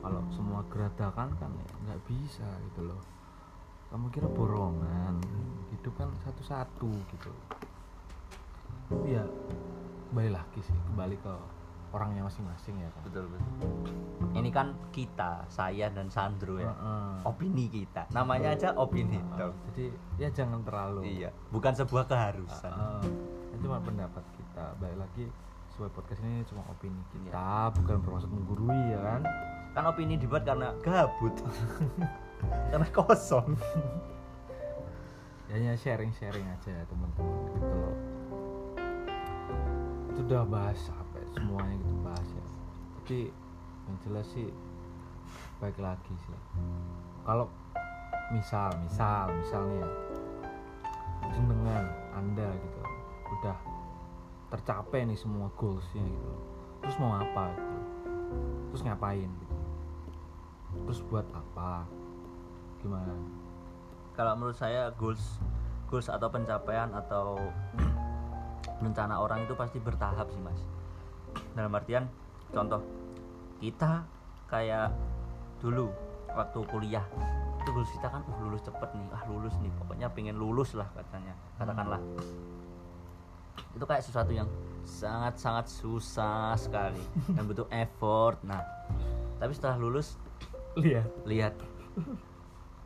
Kalau 0.02 0.18
semua 0.34 0.66
geradakan 0.66 1.30
kan 1.38 1.50
ya 1.54 1.68
nggak 1.86 2.00
bisa 2.10 2.48
gitu 2.66 2.90
loh. 2.90 2.98
Kamu 3.94 4.10
kira 4.10 4.26
borongan 4.26 5.22
hidup 5.70 5.94
kan 5.94 6.10
satu-satu 6.26 6.90
gitu. 6.90 7.30
Ya 9.06 9.22
kembali 10.10 10.34
lagi 10.34 10.58
sih 10.58 10.74
kembali 10.90 11.14
ke 11.22 11.34
orangnya 11.94 12.26
masing-masing 12.26 12.82
ya 12.82 12.90
kan. 12.98 13.02
Betul 13.06 13.30
betul 13.30 14.23
ini 14.34 14.50
kan 14.50 14.74
kita 14.90 15.46
saya 15.46 15.86
dan 15.94 16.10
Sandro 16.10 16.58
ya. 16.58 16.66
Heeh. 16.66 17.14
opini 17.22 17.70
kita. 17.70 18.10
Namanya 18.10 18.58
aja 18.58 18.74
opini 18.74 19.22
Heeh. 19.22 19.38
dong 19.38 19.54
jadi 19.70 19.84
ya 20.18 20.28
jangan 20.34 20.60
terlalu. 20.66 21.06
Iya. 21.06 21.30
Bukan 21.54 21.72
sebuah 21.72 22.04
keharusan. 22.10 22.74
Heeh. 22.74 23.02
itu 23.54 23.70
cuma 23.70 23.78
pendapat 23.78 24.24
kita. 24.34 24.74
Balik 24.82 24.98
lagi 25.06 25.24
sebuah 25.74 25.90
podcast 25.94 26.20
ini 26.22 26.42
cuma 26.46 26.62
opini 26.66 27.02
kita 27.14 27.70
bukan 27.78 27.96
bermaksud 28.02 28.30
menggurui 28.30 28.80
ya 28.90 28.98
kan? 28.98 29.22
Kan 29.74 29.82
opini 29.86 30.18
dibuat 30.18 30.42
karena 30.42 30.74
gabut. 30.82 31.34
Karena 32.70 32.84
kosong. 32.92 33.56
Ya 35.48 35.54
hanya 35.56 35.72
sharing-sharing 35.78 36.44
aja 36.44 36.70
ya 36.76 36.84
teman-teman 36.84 37.38
gitu 37.56 37.72
loh. 37.72 37.96
Itu 40.12 40.20
udah 40.28 40.44
bahas 40.44 40.80
apa 40.92 41.16
ya, 41.24 41.28
semuanya 41.32 41.74
gitu 41.80 41.94
bahas 42.04 42.28
ya. 42.28 42.44
Tapi 43.00 43.18
yang 43.88 43.96
jelas 44.04 44.26
sih 44.32 44.48
baik 45.60 45.78
lagi 45.80 46.14
sih. 46.26 46.38
Kalau 47.24 47.48
misal 48.32 48.72
misal 48.84 49.32
misalnya 49.32 49.86
jenengan 51.32 51.84
anda 52.16 52.48
gitu. 52.52 52.80
Udah 53.40 53.56
tercapai 54.52 55.08
nih 55.08 55.18
semua 55.18 55.48
goalsnya 55.56 56.04
gitu. 56.04 56.32
Terus 56.84 56.96
mau 57.00 57.16
apa 57.16 57.52
gitu? 57.56 57.78
Terus 58.72 58.82
ngapain 58.84 59.30
gitu? 59.30 59.56
Terus 60.84 61.00
buat 61.08 61.26
apa? 61.32 61.88
Gimana? 62.84 63.14
Kalau 64.14 64.32
menurut 64.38 64.58
saya 64.58 64.92
goals 64.94 65.40
goals 65.88 66.10
atau 66.10 66.28
pencapaian 66.28 66.90
atau 66.92 67.38
rencana 68.84 69.16
orang 69.16 69.46
itu 69.46 69.54
pasti 69.56 69.78
bertahap 69.80 70.28
sih 70.28 70.42
mas. 70.42 70.60
Dalam 71.54 71.72
artian 71.74 72.06
contoh 72.50 73.03
kita 73.64 74.04
kayak 74.44 74.92
dulu 75.64 75.88
waktu 76.36 76.60
kuliah 76.68 77.06
itu 77.64 77.72
goals 77.72 77.88
kita 77.96 78.12
kan 78.12 78.20
uh 78.28 78.38
lulus 78.44 78.60
cepet 78.60 78.90
nih 78.92 79.08
ah 79.08 79.24
lulus 79.24 79.56
nih 79.64 79.72
pokoknya 79.80 80.12
pengen 80.12 80.36
lulus 80.36 80.76
lah 80.76 80.84
katanya 80.92 81.32
katakanlah. 81.56 82.00
Itu 83.72 83.84
kayak 83.88 84.04
sesuatu 84.04 84.36
yang 84.36 84.44
sangat 84.84 85.40
sangat 85.40 85.72
susah 85.72 86.52
sekali 86.60 87.00
dan 87.34 87.48
butuh 87.48 87.64
effort. 87.72 88.36
Nah 88.44 88.60
tapi 89.40 89.56
setelah 89.56 89.80
lulus 89.80 90.20
lihat. 90.76 91.08
lihat. 91.24 91.56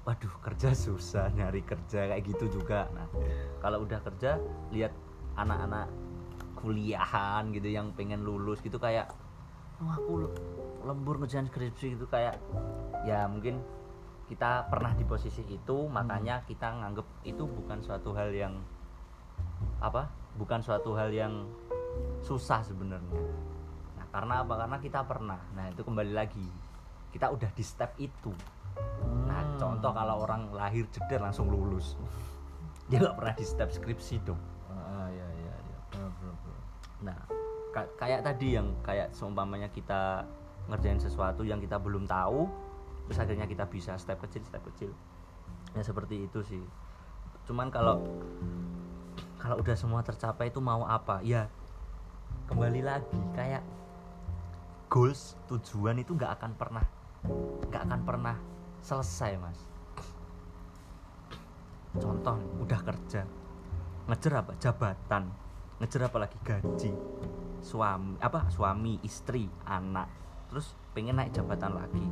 Waduh 0.07 0.31
kerja 0.47 0.71
susah 0.79 1.27
nyari 1.35 1.67
kerja 1.67 2.15
kayak 2.15 2.23
gitu 2.23 2.63
juga. 2.63 2.87
Nah 2.95 3.11
kalau 3.59 3.83
udah 3.83 3.99
kerja 3.99 4.39
lihat 4.71 4.95
anak-anak 5.35 5.91
kuliahan 6.55 7.51
gitu 7.51 7.67
yang 7.67 7.91
pengen 7.99 8.23
lulus 8.23 8.63
gitu 8.63 8.79
kayak 8.79 9.11
oh 9.83 9.91
aku 9.91 10.27
lembur 10.85 11.19
ngerjain 11.19 11.47
skripsi 11.47 11.99
gitu 11.99 12.07
kayak 12.07 12.39
ya 13.03 13.27
mungkin 13.27 13.61
kita 14.29 14.69
pernah 14.69 14.93
di 14.93 15.03
posisi 15.03 15.41
itu 15.49 15.89
makanya 15.89 16.45
kita 16.45 16.69
nganggep 16.69 17.07
itu 17.25 17.49
bukan 17.49 17.81
suatu 17.81 18.13
hal 18.13 18.29
yang 18.31 18.55
apa 19.81 20.11
bukan 20.37 20.61
suatu 20.61 20.93
hal 20.95 21.09
yang 21.11 21.49
susah 22.21 22.61
sebenarnya 22.63 23.23
nah 23.97 24.07
karena 24.13 24.45
apa 24.45 24.55
karena 24.55 24.77
kita 24.79 25.01
pernah 25.03 25.41
nah 25.57 25.67
itu 25.67 25.81
kembali 25.83 26.13
lagi 26.13 26.47
kita 27.09 27.33
udah 27.33 27.51
di 27.51 27.65
step 27.65 27.97
itu 27.97 28.31
Nah, 29.29 29.43
Hmm. 29.45 29.59
contoh 29.59 29.93
kalau 29.93 30.23
orang 30.23 30.51
lahir 30.55 30.87
jeder 30.91 31.19
langsung 31.23 31.51
lulus. 31.51 31.95
Dia 32.91 33.03
nggak 33.03 33.17
pernah 33.19 33.35
di 33.35 33.45
step 33.45 33.69
skripsi 33.71 34.23
dong. 34.25 34.41
ah 34.71 35.07
ya 35.11 35.27
ya 35.35 35.55
ya 35.55 35.79
benar 35.93 36.11
benar 36.17 36.35
benar. 36.41 36.63
Nah, 37.05 37.19
ka- 37.71 37.93
kayak 37.99 38.25
tadi 38.25 38.57
yang 38.57 38.73
kayak 38.81 39.13
seumpamanya 39.13 39.69
kita 39.69 40.25
ngerjain 40.69 41.01
sesuatu 41.01 41.43
yang 41.43 41.59
kita 41.59 41.81
belum 41.81 42.05
tahu, 42.05 42.45
terus 43.09 43.19
akhirnya 43.19 43.49
kita 43.49 43.65
bisa 43.65 43.97
step 43.97 44.21
kecil, 44.21 44.45
step 44.45 44.63
kecil. 44.73 44.93
Ya 45.73 45.81
seperti 45.81 46.29
itu 46.29 46.45
sih. 46.45 46.63
Cuman 47.49 47.73
kalau 47.73 48.05
kalau 49.41 49.57
udah 49.65 49.77
semua 49.77 50.05
tercapai 50.05 50.53
itu 50.53 50.61
mau 50.61 50.85
apa? 50.85 51.25
Ya 51.25 51.49
kembali 52.53 52.85
lagi 52.85 53.21
kayak 53.33 53.65
goals 54.93 55.37
tujuan 55.49 56.01
itu 56.01 56.17
nggak 56.17 56.41
akan 56.41 56.53
pernah 56.57 56.85
nggak 57.69 57.83
akan 57.89 58.01
pernah 58.05 58.37
selesai 58.85 59.41
mas. 59.41 59.59
Contoh 61.97 62.37
udah 62.61 62.81
kerja. 62.85 63.25
Ngejar 64.09 64.45
apa? 64.45 64.53
Jabatan. 64.61 65.25
Ngejar 65.81 66.13
apa 66.13 66.17
lagi? 66.21 66.37
Gaji. 66.45 66.93
Suami 67.65 68.21
apa? 68.21 68.47
Suami 68.53 69.01
istri 69.03 69.49
anak 69.67 70.28
terus 70.49 70.73
pengen 70.97 71.21
naik 71.21 71.33
jabatan 71.37 71.77
lagi. 71.77 72.05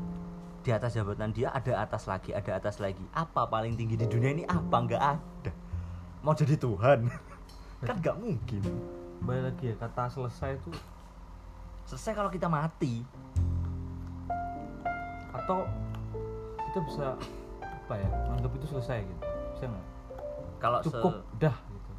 Di 0.62 0.74
atas 0.74 0.98
jabatan 0.98 1.30
dia 1.30 1.50
ada 1.54 1.78
atas 1.82 2.04
lagi 2.10 2.34
ada 2.36 2.58
atas 2.58 2.78
lagi. 2.78 3.02
Apa 3.16 3.48
paling 3.48 3.74
tinggi 3.74 3.96
di 3.96 4.06
dunia 4.06 4.30
ini? 4.36 4.44
Apa? 4.44 4.76
Nggak 4.84 5.02
ada. 5.02 5.52
Mau 6.20 6.34
jadi 6.36 6.54
Tuhan? 6.58 7.06
Kan 7.88 7.96
nggak 8.02 8.16
mungkin. 8.18 8.62
Kembali 9.22 9.40
lagi 9.52 9.64
ya 9.72 9.74
kata 9.78 10.10
selesai 10.12 10.60
itu 10.60 10.70
selesai 11.86 12.12
kalau 12.18 12.30
kita 12.30 12.50
mati. 12.50 13.06
Atau 15.32 15.64
kita 16.70 16.78
bisa 16.84 17.06
apa 17.62 17.94
ya 17.96 18.08
anggap 18.34 18.52
itu 18.58 18.66
selesai 18.68 19.06
gitu. 19.06 19.22
Bisa 19.54 19.64
nggak? 19.70 19.86
Kalau 20.58 20.78
se- 20.82 20.88
cukup 20.90 21.14
dah 21.38 21.56
gitu. 21.70 21.92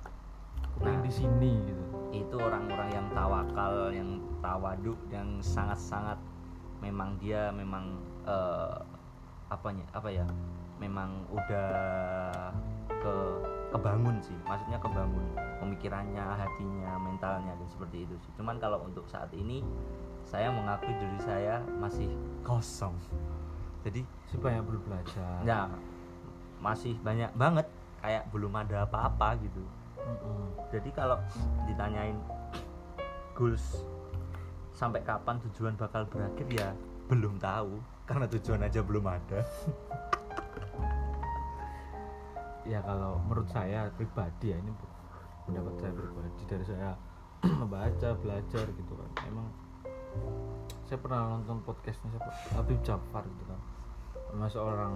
Nah. 0.84 1.00
di 1.02 1.12
sini 1.12 1.52
gitu. 1.66 1.84
Itu 2.12 2.36
orang-orang 2.38 2.90
yang 2.92 3.08
tawakal 3.16 3.74
yang 3.96 4.20
tawadu 4.44 4.94
yang 5.10 5.40
sangat-sangat 5.40 6.20
memang 6.84 7.18
dia 7.18 7.50
memang 7.54 7.98
eh, 8.26 8.78
apanya 9.48 9.86
apa 9.96 10.10
ya 10.12 10.28
memang 10.78 11.26
udah 11.34 11.72
ke 12.88 13.14
kebangun 13.74 14.18
sih. 14.22 14.38
Maksudnya 14.46 14.78
kebangun 14.78 15.26
pemikirannya 15.60 16.22
hatinya 16.22 16.98
mentalnya 17.02 17.54
dan 17.58 17.68
seperti 17.70 18.06
itu 18.06 18.16
sih. 18.22 18.32
Cuman 18.38 18.62
kalau 18.62 18.84
untuk 18.86 19.06
saat 19.10 19.30
ini 19.34 19.66
saya 20.28 20.52
mengakui 20.52 20.92
diri 20.92 21.20
saya 21.24 21.64
masih 21.80 22.12
kosong. 22.44 22.94
Jadi 23.88 24.04
banyak 24.38 24.64
perlu 24.68 24.80
belajar 24.84 25.40
ya 25.48 25.72
masih 26.60 26.98
banyak 27.06 27.32
banget 27.38 27.68
kayak 28.02 28.28
belum 28.34 28.54
ada 28.58 28.84
apa-apa 28.84 29.38
gitu. 29.42 29.64
Mm-mm. 30.08 30.56
jadi 30.72 30.90
kalau 30.96 31.20
ditanyain 31.68 32.16
goals 33.36 33.84
sampai 34.78 35.02
kapan 35.02 35.42
tujuan 35.50 35.74
bakal 35.74 36.06
berakhir 36.06 36.46
ya 36.54 36.70
belum 37.10 37.42
tahu. 37.42 37.82
Karena 38.06 38.30
tujuan 38.30 38.62
aja 38.62 38.80
belum 38.86 39.06
ada. 39.10 39.42
Ya 42.68 42.84
kalau 42.84 43.16
menurut 43.24 43.48
saya 43.48 43.88
pribadi 43.96 44.52
ya 44.52 44.60
ini 44.60 44.68
pendapat 45.48 45.72
saya 45.80 45.92
pribadi. 45.96 46.44
Dari 46.52 46.66
saya 46.68 47.00
membaca 47.64 48.10
belajar 48.20 48.66
gitu 48.68 48.92
kan. 48.92 49.10
Emang 49.24 49.48
saya 50.84 51.00
pernah 51.00 51.32
nonton 51.32 51.64
podcastnya 51.64 52.12
siapa? 52.12 52.28
Habib 52.60 52.76
Jafar 52.84 53.24
gitu 53.24 53.44
kan. 53.48 53.60
Sama 54.28 54.48
seorang 54.52 54.94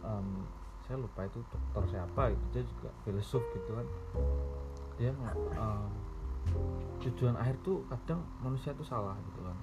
em, 0.00 0.48
saya 0.88 0.96
lupa 0.96 1.28
itu 1.28 1.44
dokter 1.52 1.92
siapa 1.92 2.32
gitu. 2.32 2.44
Dia 2.56 2.64
juga 2.64 2.88
filsuf 3.04 3.44
gitu 3.52 3.68
kan. 3.68 3.86
Dia 4.96 5.12
em, 5.12 5.92
tujuan 7.00 7.34
akhir 7.36 7.56
tuh 7.64 7.84
kadang 7.88 8.20
manusia 8.44 8.76
tuh 8.76 8.84
salah 8.84 9.16
gitu 9.30 9.40
kan. 9.44 9.58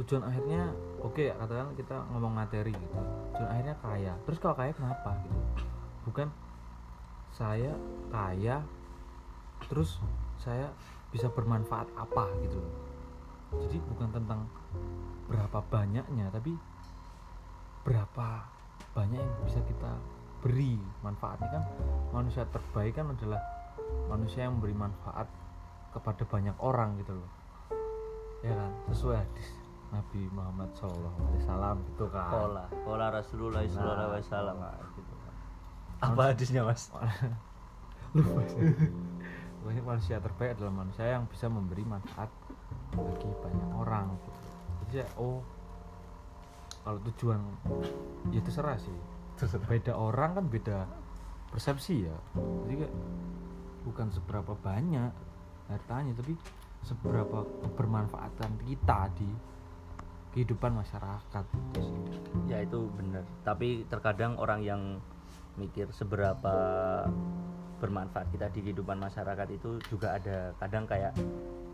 Tujuan 0.00 0.22
akhirnya 0.24 0.72
oke 1.04 1.20
ya 1.20 1.34
katakan 1.36 1.76
kita 1.76 1.96
ngomong 2.12 2.32
materi 2.32 2.72
gitu. 2.72 2.96
Tujuan 3.36 3.50
akhirnya 3.50 3.76
kaya. 3.82 4.12
Terus 4.24 4.38
kalau 4.40 4.56
kaya 4.56 4.72
kenapa 4.72 5.16
gitu? 5.24 5.38
Bukan 6.08 6.28
saya 7.30 7.72
kaya 8.10 8.64
terus 9.68 10.00
saya 10.40 10.72
bisa 11.12 11.30
bermanfaat 11.30 11.86
apa 11.94 12.26
gitu 12.42 12.58
jadi 13.58 13.82
bukan 13.90 14.08
tentang 14.14 14.46
berapa 15.26 15.58
banyaknya 15.66 16.30
tapi 16.30 16.54
berapa 17.82 18.46
banyak 18.94 19.18
yang 19.18 19.34
bisa 19.42 19.58
kita 19.66 19.98
beri 20.40 20.78
manfaatnya 21.02 21.48
kan. 21.50 21.64
Manusia 22.14 22.46
terbaik 22.48 22.94
kan 22.94 23.10
adalah 23.10 23.40
manusia 24.06 24.46
yang 24.46 24.58
memberi 24.58 24.76
manfaat 24.76 25.26
kepada 25.90 26.22
banyak 26.26 26.56
orang 26.62 26.98
gitu 27.02 27.12
loh. 27.18 27.30
Ya 28.40 28.54
kan? 28.56 28.70
Sesuai 28.90 29.16
hadis 29.20 29.48
Nabi 29.90 30.30
Muhammad 30.30 30.70
SAW 30.78 31.78
gitu 31.92 32.06
kan. 32.14 32.30
Pola 32.30 32.64
pola 32.86 33.06
Rasulullah 33.10 33.66
Sallallahu 33.66 34.10
Alaihi 34.14 34.26
Wasallam. 34.26 34.56
Nah, 34.62 34.74
gitu. 34.94 35.12
Kan. 35.12 35.34
apa 36.00 36.22
hadisnya 36.32 36.62
mas? 36.64 36.88
Lupa 38.16 38.42
saya. 38.48 38.70
Pokoknya 39.60 39.82
manusia 39.84 40.16
terbaik 40.22 40.56
adalah 40.56 40.72
manusia 40.72 41.04
yang 41.04 41.28
bisa 41.28 41.46
memberi 41.52 41.84
manfaat 41.84 42.30
bagi 42.96 43.28
banyak 43.28 43.70
orang 43.76 44.18
gitu. 44.18 44.30
jadi 44.90 45.06
oh 45.20 45.44
kalau 46.82 46.98
tujuan 47.12 47.38
ya 48.32 48.40
terserah 48.40 48.78
sih. 48.80 48.96
Beda 49.68 49.96
orang 49.96 50.36
kan 50.36 50.44
beda 50.48 50.78
persepsi 51.52 52.08
ya. 52.08 52.16
Jadi 52.66 52.88
bukan 53.84 54.08
seberapa 54.12 54.56
banyak 54.58 55.12
hartanya 55.70 56.12
tapi 56.18 56.34
seberapa 56.82 57.44
kebermanfaatan 57.62 58.52
kita 58.66 59.12
di 59.14 59.30
kehidupan 60.30 60.78
masyarakat 60.78 61.44
gitu 61.54 61.82
ya 62.46 62.62
itu 62.62 62.86
benar. 62.94 63.26
Tapi 63.42 63.86
terkadang 63.90 64.38
orang 64.38 64.62
yang 64.62 64.82
mikir 65.58 65.90
seberapa 65.90 66.54
bermanfaat 67.82 68.30
kita 68.30 68.46
di 68.54 68.60
kehidupan 68.70 68.98
masyarakat 69.00 69.48
itu 69.50 69.82
juga 69.90 70.14
ada. 70.16 70.54
Kadang 70.62 70.86
kayak 70.86 71.16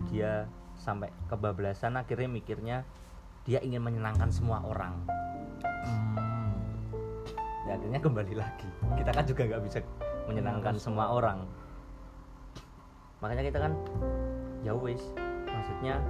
dia 0.08 0.48
sampai 0.76 1.12
kebablasan 1.28 2.00
akhirnya 2.00 2.28
mikirnya 2.28 2.76
dia 3.44 3.60
ingin 3.60 3.84
menyenangkan 3.84 4.32
semua 4.32 4.64
orang. 4.64 4.96
Hmm. 5.86 6.54
ya 7.66 7.74
akhirnya 7.74 8.00
kembali 8.00 8.34
lagi. 8.38 8.68
Kita 8.96 9.10
kan 9.12 9.24
juga 9.26 9.42
nggak 9.46 9.62
bisa 9.66 9.78
menyenangkan 10.26 10.74
semua 10.80 11.12
orang 11.12 11.44
makanya 13.24 13.48
kita 13.48 13.58
kan 13.64 13.72
ya 14.62 14.72
wis 14.76 15.02
maksudnya 15.48 16.00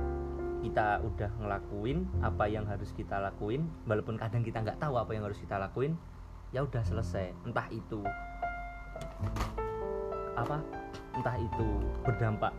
kita 0.66 0.99
udah 1.05 1.31
ngelakuin 1.38 2.03
apa 2.25 2.51
yang 2.51 2.66
harus 2.66 2.90
kita 2.90 3.23
lakuin 3.23 3.71
walaupun 3.87 4.19
kadang 4.19 4.42
kita 4.42 4.64
nggak 4.64 4.83
tahu 4.83 4.99
apa 4.99 5.14
yang 5.14 5.23
harus 5.23 5.38
kita 5.38 5.61
lakuin 5.61 5.95
ya 6.55 6.64
udah 6.64 6.83
selesai. 6.83 7.35
Entah 7.47 7.66
itu 7.71 8.01
apa 10.37 10.61
entah 11.16 11.37
itu 11.38 11.69
berdampak. 12.05 12.53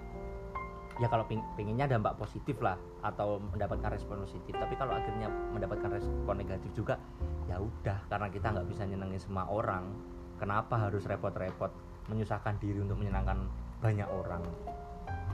Ya 0.98 1.06
kalau 1.12 1.30
ping- 1.30 1.46
pengennya 1.54 1.86
dampak 1.86 2.18
positif 2.18 2.58
lah 2.58 2.74
atau 3.06 3.38
mendapatkan 3.38 3.94
respon 3.94 4.26
positif. 4.26 4.58
Tapi 4.58 4.74
kalau 4.80 4.98
akhirnya 4.98 5.30
mendapatkan 5.54 5.94
respon 5.94 6.42
negatif 6.42 6.74
juga 6.74 6.98
ya 7.46 7.62
udah 7.62 8.08
karena 8.10 8.28
kita 8.34 8.48
nggak 8.50 8.68
bisa 8.70 8.84
nyenengin 8.86 9.22
semua 9.22 9.46
orang. 9.50 9.94
Kenapa 10.38 10.78
harus 10.78 11.06
repot-repot 11.06 11.74
menyusahkan 12.08 12.62
diri 12.62 12.82
untuk 12.82 13.02
menyenangkan 13.02 13.50
banyak 13.78 14.10
orang 14.10 14.44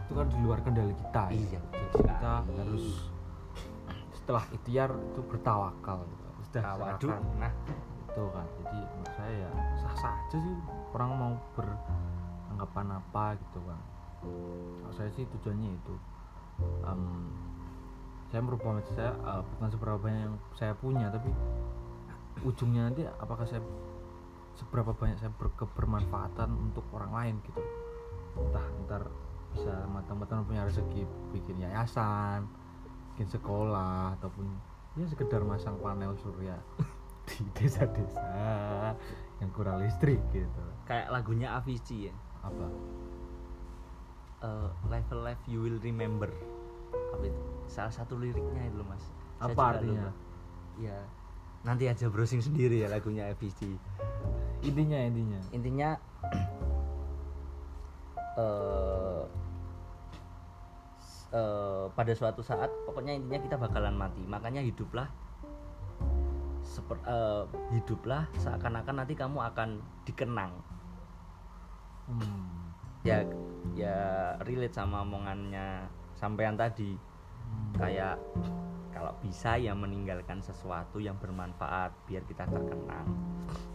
itu 0.03 0.11
kan 0.13 0.27
di 0.27 0.37
luar 0.43 0.59
kendali 0.61 0.93
kita 0.93 1.23
ya. 1.31 1.33
Iya, 1.33 1.59
jadi 1.63 1.85
betul 1.87 2.01
kita 2.03 2.33
sekali. 2.43 2.57
harus 2.59 2.85
setelah 4.13 4.43
ikhtiar 4.51 4.89
itu 4.93 5.21
bertawakal 5.25 5.97
gitu. 6.03 6.23
sudah 6.51 6.63
Tawadhu. 6.63 7.07
serahkan. 7.07 7.21
nah 7.39 7.53
itu 8.03 8.23
kan 8.29 8.45
jadi 8.61 8.77
menurut 8.83 9.13
saya 9.17 9.33
ya 9.33 9.49
sah 9.79 9.93
sah 9.97 10.13
aja 10.13 10.37
sih 10.37 10.55
orang 10.93 11.09
mau 11.17 11.33
beranggapan 11.57 12.87
apa 12.93 13.25
gitu 13.35 13.59
kan 13.65 13.79
kalau 14.79 14.93
saya 14.93 15.09
sih 15.11 15.25
tujuannya 15.27 15.71
itu 15.73 15.95
Em, 16.85 17.01
saya 18.29 18.45
merubah 18.45 18.77
mindset 18.77 18.93
saya 18.93 19.11
eh, 19.17 19.41
bukan 19.57 19.67
seberapa 19.73 19.97
banyak 19.97 20.21
yang 20.21 20.35
saya 20.53 20.73
punya 20.77 21.09
tapi 21.09 21.33
ujungnya 22.45 22.87
nanti 22.87 23.01
apakah 23.09 23.41
saya 23.43 23.59
seberapa 24.53 24.93
banyak 24.93 25.17
saya 25.17 25.33
berkebermanfaatan 25.33 26.49
untuk 26.53 26.85
orang 26.93 27.11
lain 27.11 27.35
gitu 27.49 27.57
entah 28.37 28.65
ntar 28.87 29.03
bisa 29.53 29.73
teman-teman 30.09 30.43
punya 30.49 30.61
rezeki 30.65 31.05
bikin 31.29 31.61
yayasan 31.61 32.49
bikin 33.13 33.29
sekolah 33.29 34.17
ataupun 34.17 34.49
ya 34.97 35.05
sekedar 35.05 35.45
masang 35.45 35.77
panel 35.77 36.17
surya 36.17 36.57
di 37.29 37.45
desa-desa 37.53 38.25
yang 39.41 39.49
kurang 39.53 39.79
listrik 39.81 40.19
gitu. 40.33 40.63
Kayak 40.89 41.13
lagunya 41.13 41.53
Avicii 41.55 42.09
ya? 42.09 42.15
Apa? 42.43 42.67
Eh, 44.43 44.69
life 44.91 45.07
life 45.13 45.43
you 45.47 45.63
will 45.63 45.79
remember. 45.79 46.27
Apa 47.15 47.23
itu? 47.23 47.41
Salah 47.69 47.93
satu 47.93 48.19
liriknya 48.19 48.67
itu 48.67 48.75
loh 48.81 48.87
mas. 48.89 49.05
Saya 49.39 49.53
Apa 49.53 49.53
juga 49.53 49.69
artinya? 49.77 50.11
ya 50.81 50.97
nanti 51.63 51.85
aja 51.85 52.09
browsing 52.09 52.41
sendiri 52.43 52.81
ya 52.83 52.91
lagunya 52.91 53.29
Avicii. 53.31 53.77
Intinya 54.65 54.99
intinya. 54.99 55.39
Intinya 55.55 55.89
s- 60.97 61.29
eh, 61.31 61.85
pada 61.93 62.13
suatu 62.13 62.41
saat 62.41 62.69
pokoknya 62.85 63.13
intinya 63.13 63.39
kita 63.41 63.55
bakalan 63.57 63.93
mati. 63.93 64.21
Makanya 64.25 64.61
hiduplah 64.61 65.07
seper, 66.63 66.97
eh, 67.05 67.43
hiduplah 67.75 68.25
seakan-akan 68.39 69.03
nanti 69.03 69.13
kamu 69.13 69.39
akan 69.53 69.69
dikenang. 70.05 70.53
Hmm. 72.03 72.51
ya 73.03 73.23
ya 73.75 73.95
relate 74.43 74.75
sama 74.75 75.03
omongannya 75.03 75.87
sampean 76.15 76.55
tadi. 76.55 76.95
Hmm. 77.43 77.75
kayak 77.75 78.15
kalau 78.95 79.11
bisa 79.19 79.59
ya 79.59 79.75
meninggalkan 79.75 80.39
sesuatu 80.39 80.99
yang 81.03 81.19
bermanfaat 81.19 81.91
biar 82.07 82.23
kita 82.23 82.47
terkenang. 82.47 83.07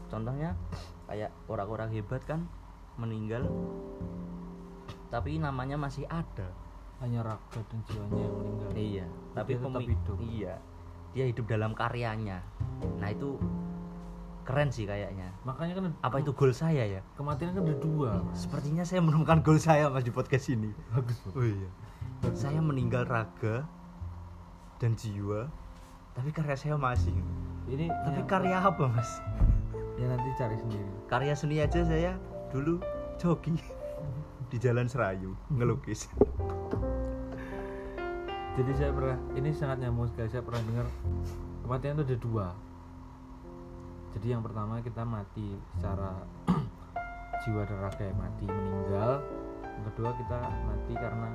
Contohnya 0.09 0.57
kayak 1.05 1.29
orang-orang 1.49 1.93
hebat 1.93 2.25
kan 2.25 2.49
meninggal 2.97 3.45
tapi 5.09 5.41
namanya 5.41 5.77
masih 5.81 6.05
ada. 6.09 6.49
Hanya 6.99 7.23
raga 7.23 7.61
dan 7.71 7.79
jiwanya 7.87 8.21
yang 8.27 8.35
meninggal. 8.35 8.71
Iya 8.75 9.07
tapi 9.39 9.55
dia 9.55 9.63
tetap 9.63 9.83
hidup. 9.87 10.17
iya. 10.19 10.55
Dia 11.15 11.25
hidup 11.31 11.47
dalam 11.47 11.73
karyanya. 11.73 12.43
Nah 12.99 13.09
itu 13.15 13.39
keren 14.43 14.73
sih 14.75 14.83
kayaknya. 14.83 15.31
Makanya 15.47 15.73
kan 15.79 15.85
apa 16.03 16.17
itu 16.19 16.35
goal 16.35 16.51
saya 16.51 16.83
ya? 16.83 17.01
kematian 17.15 17.55
kan 17.55 17.63
ada 17.63 17.77
dua. 17.79 18.13
Sepertinya 18.35 18.83
saya 18.83 18.99
menemukan 18.99 19.39
goal 19.47 19.63
saya 19.63 19.87
mas 19.93 20.03
di 20.03 20.11
podcast 20.11 20.51
ini. 20.51 20.75
Bagus 20.91 21.19
oh 21.37 21.47
iya. 21.47 21.71
Saya 22.35 22.59
meninggal 22.59 23.07
raga 23.07 23.63
dan 24.83 24.99
jiwa 24.99 25.47
tapi 26.19 26.35
karya 26.35 26.59
saya 26.59 26.75
masih. 26.75 27.15
Ini 27.71 27.87
tapi 28.03 28.27
yang- 28.27 28.31
karya 28.31 28.59
apa 28.59 28.85
mas? 28.91 29.23
Ya 29.95 30.11
nanti 30.11 30.29
cari 30.35 30.59
sendiri. 30.59 30.89
Karya 31.07 31.35
seni 31.39 31.63
aja 31.63 31.79
saya 31.87 32.19
dulu 32.51 32.83
joki 33.23 33.55
di 34.49 34.57
jalan 34.57 34.89
Serayu 34.89 35.37
ngelukis. 35.53 36.09
Jadi 38.59 38.73
saya 38.75 38.91
pernah 38.91 39.15
ini 39.39 39.55
sangat 39.55 39.87
nyambung 39.87 40.11
sekali 40.11 40.29
saya 40.33 40.43
pernah 40.43 40.63
dengar 40.67 40.87
kematian 41.63 41.95
itu 41.95 42.05
ada 42.11 42.17
dua. 42.19 42.47
Jadi 44.19 44.27
yang 44.35 44.43
pertama 44.43 44.83
kita 44.83 45.05
mati 45.05 45.55
secara 45.77 46.17
jiwa 47.47 47.63
dan 47.69 47.79
raga 47.79 48.03
yang 48.03 48.19
mati 48.19 48.45
meninggal. 48.49 49.23
Yang 49.63 49.85
kedua 49.95 50.11
kita 50.17 50.39
mati 50.67 50.93
karena 50.97 51.29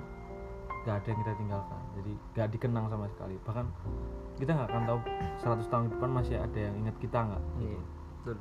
gak 0.83 0.95
ada 0.99 1.07
yang 1.07 1.19
kita 1.23 1.33
tinggalkan. 1.39 1.81
Jadi 2.01 2.11
gak 2.35 2.47
dikenang 2.51 2.85
sama 2.91 3.07
sekali. 3.07 3.39
Bahkan 3.45 3.65
kita 4.41 4.51
nggak 4.57 4.69
akan 4.73 4.83
tahu 4.89 4.99
100 5.45 5.71
tahun 5.71 5.83
ke 5.87 5.91
depan 5.95 6.11
masih 6.11 6.35
ada 6.41 6.59
yang 6.59 6.75
ingat 6.81 6.95
kita 6.97 7.19
nggak 7.21 7.43
Iya, 7.61 7.81
betul. 8.17 8.37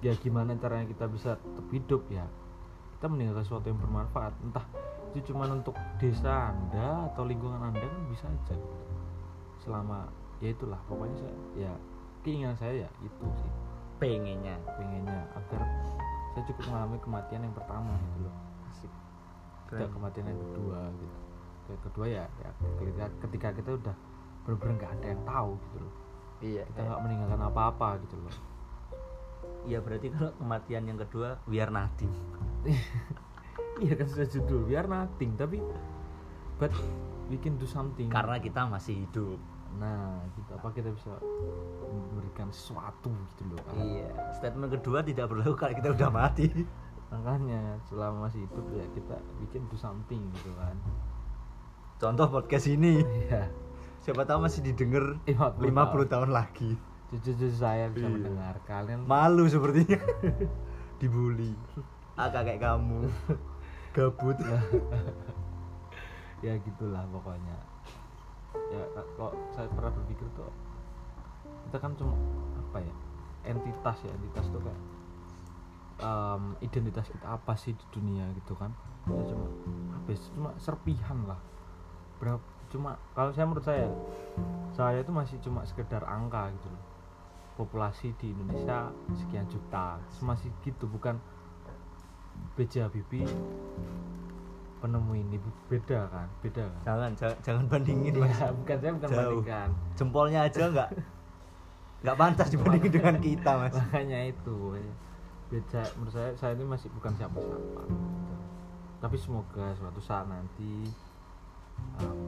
Ya 0.00 0.12
gimana 0.16 0.54
caranya 0.56 0.86
kita 0.86 1.04
bisa 1.10 1.36
tetap 1.36 1.66
hidup 1.74 2.06
ya 2.08 2.24
kita 2.96 3.12
meninggalkan 3.12 3.44
sesuatu 3.44 3.68
yang 3.68 3.76
bermanfaat. 3.76 4.32
Entah 4.40 4.64
itu 5.12 5.32
cuma 5.32 5.44
untuk 5.48 5.76
desa 6.00 6.52
anda 6.52 7.12
atau 7.12 7.24
lingkungan 7.28 7.60
anda 7.60 7.84
kan 7.84 8.02
bisa 8.08 8.28
aja 8.28 8.56
selama 9.64 10.12
ya 10.44 10.52
itulah 10.52 10.76
pokoknya 10.84 11.16
saya 11.16 11.34
ya 11.56 11.72
keinginan 12.20 12.56
saya 12.56 12.84
ya 12.84 12.88
itu 13.04 13.24
sih. 13.36 13.52
Pengennya 13.96 14.56
pengennya 14.76 15.24
agar 15.32 15.62
saya 16.36 16.42
cukup 16.52 16.68
mengalami 16.68 16.98
kematian 17.00 17.40
yang 17.44 17.54
pertama 17.56 17.92
gitu 17.96 18.18
loh. 18.28 18.34
Asik. 18.72 18.92
Tidak 19.72 19.88
kematian 19.92 20.26
yang 20.28 20.40
kedua 20.40 20.80
gitu. 20.96 21.16
Yang 21.66 21.82
kedua 21.90 22.06
ya, 22.06 22.24
ya 22.40 22.50
ketika, 22.78 23.04
ketika 23.26 23.48
kita 23.56 23.70
udah 23.76 23.96
benar-benar 24.44 24.74
nggak 24.78 24.92
ada 25.00 25.06
yang 25.12 25.22
tahu 25.24 25.50
gitu 25.56 25.76
loh. 25.80 25.94
Iya 26.44 26.62
kita 26.68 26.80
nggak 26.84 27.00
meninggalkan 27.04 27.40
apa-apa 27.40 27.88
gitu 28.04 28.16
loh. 28.20 28.36
Iya 29.66 29.78
berarti 29.82 30.06
kalau 30.12 30.32
kematian 30.36 30.84
yang 30.86 30.98
kedua 31.00 31.40
biar 31.48 31.72
nothing 31.72 32.12
iya 33.84 33.92
kan 33.94 34.06
sudah 34.08 34.26
judul. 34.26 34.60
Biar 34.66 34.86
nothing 34.86 35.36
tapi 35.36 35.60
but 36.56 36.72
we 37.28 37.36
can 37.36 37.60
do 37.60 37.68
something. 37.68 38.08
Karena 38.08 38.40
kita 38.40 38.64
masih 38.66 39.04
hidup. 39.06 39.38
Nah 39.76 40.24
gitu. 40.34 40.50
Apa 40.56 40.72
kita 40.72 40.88
bisa 40.92 41.12
memberikan 41.86 42.48
sesuatu 42.48 43.12
gitu 43.12 43.42
loh 43.52 43.60
kan 43.66 43.76
iya. 43.82 44.08
Statement 44.36 44.72
kedua 44.80 45.04
tidak 45.04 45.28
berlaku 45.28 45.54
kalau 45.56 45.74
kita 45.76 45.88
udah 45.92 46.10
mati. 46.10 46.48
Makanya 47.12 47.78
selama 47.86 48.26
masih 48.26 48.48
hidup 48.50 48.66
ya 48.74 48.84
kita 48.90 49.16
bikin 49.38 49.62
do 49.70 49.76
something 49.78 50.20
gitu 50.40 50.50
kan. 50.56 50.76
Contoh 51.96 52.26
podcast 52.28 52.66
ini. 52.68 53.00
Iya. 53.26 53.48
Siapa 54.06 54.22
tahu 54.22 54.46
masih 54.46 54.62
didengar 54.62 55.18
50 55.26 55.66
50 55.66 56.12
tahun 56.12 56.30
lagi. 56.30 56.78
Cucu-cucu 57.10 57.50
saya 57.50 57.90
bisa 57.90 58.06
Iya. 58.06 58.14
mendengar. 58.14 58.54
Kalian 58.62 59.02
malu 59.02 59.50
sepertinya. 59.50 59.98
Dibully 61.02 61.52
ah 62.16 62.32
kayak 62.32 62.60
kamu. 62.60 63.04
Gabut 63.96 64.36
ya. 66.44 66.56
Gitulah 66.64 67.04
pokoknya. 67.12 67.56
Ya 68.72 68.82
kok 68.92 69.32
saya 69.52 69.68
pernah 69.68 69.92
berpikir 69.92 70.26
tuh 70.32 70.48
kita 71.68 71.76
kan 71.82 71.92
cuma 71.98 72.14
apa 72.56 72.78
ya 72.78 72.94
entitas 73.46 73.98
ya 74.06 74.10
entitas 74.14 74.46
tuh 74.48 74.62
kayak 74.62 74.82
em, 76.00 76.42
identitas 76.62 77.06
kita 77.10 77.26
apa 77.36 77.52
sih 77.58 77.76
di 77.76 77.86
dunia 77.92 78.32
gitu 78.32 78.56
kan. 78.56 78.72
Ya 79.12 79.22
cuma 79.28 79.46
apa 79.92 80.08
ya, 80.08 80.18
cuma 80.32 80.50
serpihan 80.56 81.18
lah. 81.28 81.40
Berapa 82.16 82.42
cuma 82.72 82.96
kalau 83.12 83.30
saya 83.36 83.44
menurut 83.44 83.66
saya 83.66 83.86
saya 84.72 85.04
itu 85.04 85.12
masih 85.12 85.36
cuma 85.44 85.68
sekedar 85.68 86.00
angka 86.08 86.48
gitu 86.56 86.68
loh. 86.72 86.84
Populasi 87.60 88.12
di 88.20 88.32
Indonesia 88.32 88.92
sekian 89.16 89.48
juta 89.48 90.00
masih 90.20 90.52
gitu 90.64 90.84
bukan 90.88 91.16
B.J. 92.56 92.88
Habibie 92.88 93.28
penemu 94.76 95.12
ini 95.18 95.36
beda 95.72 96.06
kan 96.12 96.28
beda 96.44 96.62
kan 96.68 96.80
jangan 96.84 97.10
jangan, 97.16 97.38
jangan 97.42 97.64
bandingin 97.66 98.14
mas 98.22 98.36
ya, 98.38 98.52
bukan 98.52 98.76
saya 98.78 98.92
bukan 98.92 99.08
Jauh. 99.08 99.18
bandingkan 99.18 99.68
jempolnya 99.96 100.40
aja 100.46 100.62
nggak 100.68 100.88
nggak 102.04 102.16
pantas 102.20 102.48
dibandingin 102.52 102.92
dengan 102.92 103.16
kita 103.18 103.50
mas 103.56 103.72
makanya 103.74 104.20
itu 104.30 104.56
beda 105.48 105.82
menurut 105.96 106.12
saya 106.14 106.30
saya 106.36 106.52
ini 106.54 106.64
masih 106.68 106.88
bukan 106.92 107.12
siapa-siapa 107.16 107.80
gitu. 107.88 108.34
tapi 109.00 109.16
semoga 109.16 109.66
suatu 109.80 110.00
saat 110.04 110.26
nanti 110.28 110.92
em, 112.02 112.20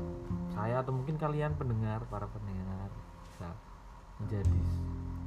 saya 0.51 0.81
atau 0.83 0.91
mungkin 0.97 1.21
kalian 1.21 1.53
pendengar 1.55 2.01
para 2.09 2.27
pendengar 2.33 2.89
bisa 3.23 3.49
menjadi 4.19 4.63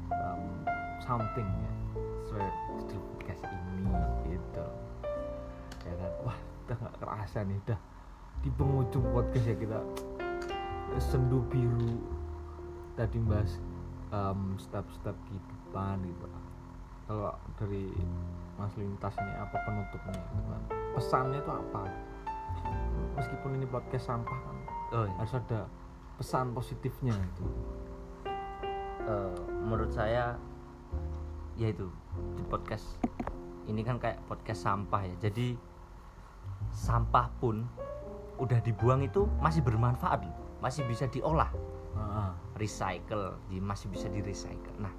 em, 0.10 0.41
something 1.06 1.48
ya 1.48 1.74
sesuai 2.26 2.48
judul 2.82 3.21
ini 3.50 3.94
gitu. 4.30 4.66
Ya 5.88 5.94
kan? 5.98 6.12
Wah 6.28 6.38
udah 6.38 6.78
nggak 6.78 6.96
kerasa 7.02 7.38
nih 7.46 7.58
udah 7.68 7.80
di 8.42 8.50
penghujung 8.58 9.06
podcast 9.14 9.46
ya 9.48 9.56
kita 9.58 9.80
sendu 11.00 11.42
biru. 11.50 11.98
Tadi 13.00 13.18
bahas 13.24 13.58
em, 14.12 14.60
step-step 14.60 15.16
kehidupan 15.28 16.04
gitu. 16.06 16.28
Kalau 17.08 17.36
dari 17.60 17.92
Mas 18.60 18.74
Lintas 18.78 19.16
ini 19.20 19.34
apa 19.36 19.58
penutupnya? 19.66 20.16
Gitu 20.16 20.44
kan 20.48 20.64
pesannya 20.96 21.40
itu 21.40 21.52
apa? 21.52 21.82
Meskipun 23.16 23.52
ini 23.60 23.66
podcast 23.68 24.06
sampah 24.12 24.40
kan 24.44 24.58
oh, 24.92 25.06
iya. 25.08 25.16
harus 25.24 25.34
ada 25.36 25.62
pesan 26.20 26.54
positifnya 26.54 27.16
gitu. 27.16 27.44
Eh, 29.08 29.36
menurut 29.66 29.92
saya 29.92 30.36
yaitu 31.60 31.90
di 32.38 32.44
podcast 32.48 32.96
ini 33.69 33.82
kan 33.86 34.02
kayak 34.02 34.21
podcast 34.26 34.65
sampah 34.65 35.02
ya. 35.06 35.15
Jadi 35.30 35.54
sampah 36.71 37.28
pun 37.41 37.65
udah 38.41 38.60
dibuang 38.65 39.06
itu 39.06 39.28
masih 39.38 39.62
bermanfaat 39.62 40.26
loh. 40.26 40.34
masih 40.62 40.86
bisa 40.86 41.10
diolah 41.10 41.50
Ah, 41.91 42.32
ah. 42.32 42.32
recycle 42.56 43.36
di 43.52 43.60
masih 43.60 43.91
bisa 43.91 44.08
di 44.08 44.24
recycle 44.24 44.74
nah 44.80 44.93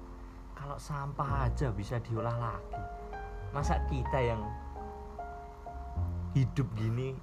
kalau 0.53 0.77
sampah 0.77 1.49
aja 1.49 1.73
bisa 1.73 1.97
diolah 1.99 2.35
lagi 2.35 2.79
masa 3.51 3.81
kita 3.89 4.19
yang 4.21 4.41
hidup 6.37 6.67
gini 6.77 7.17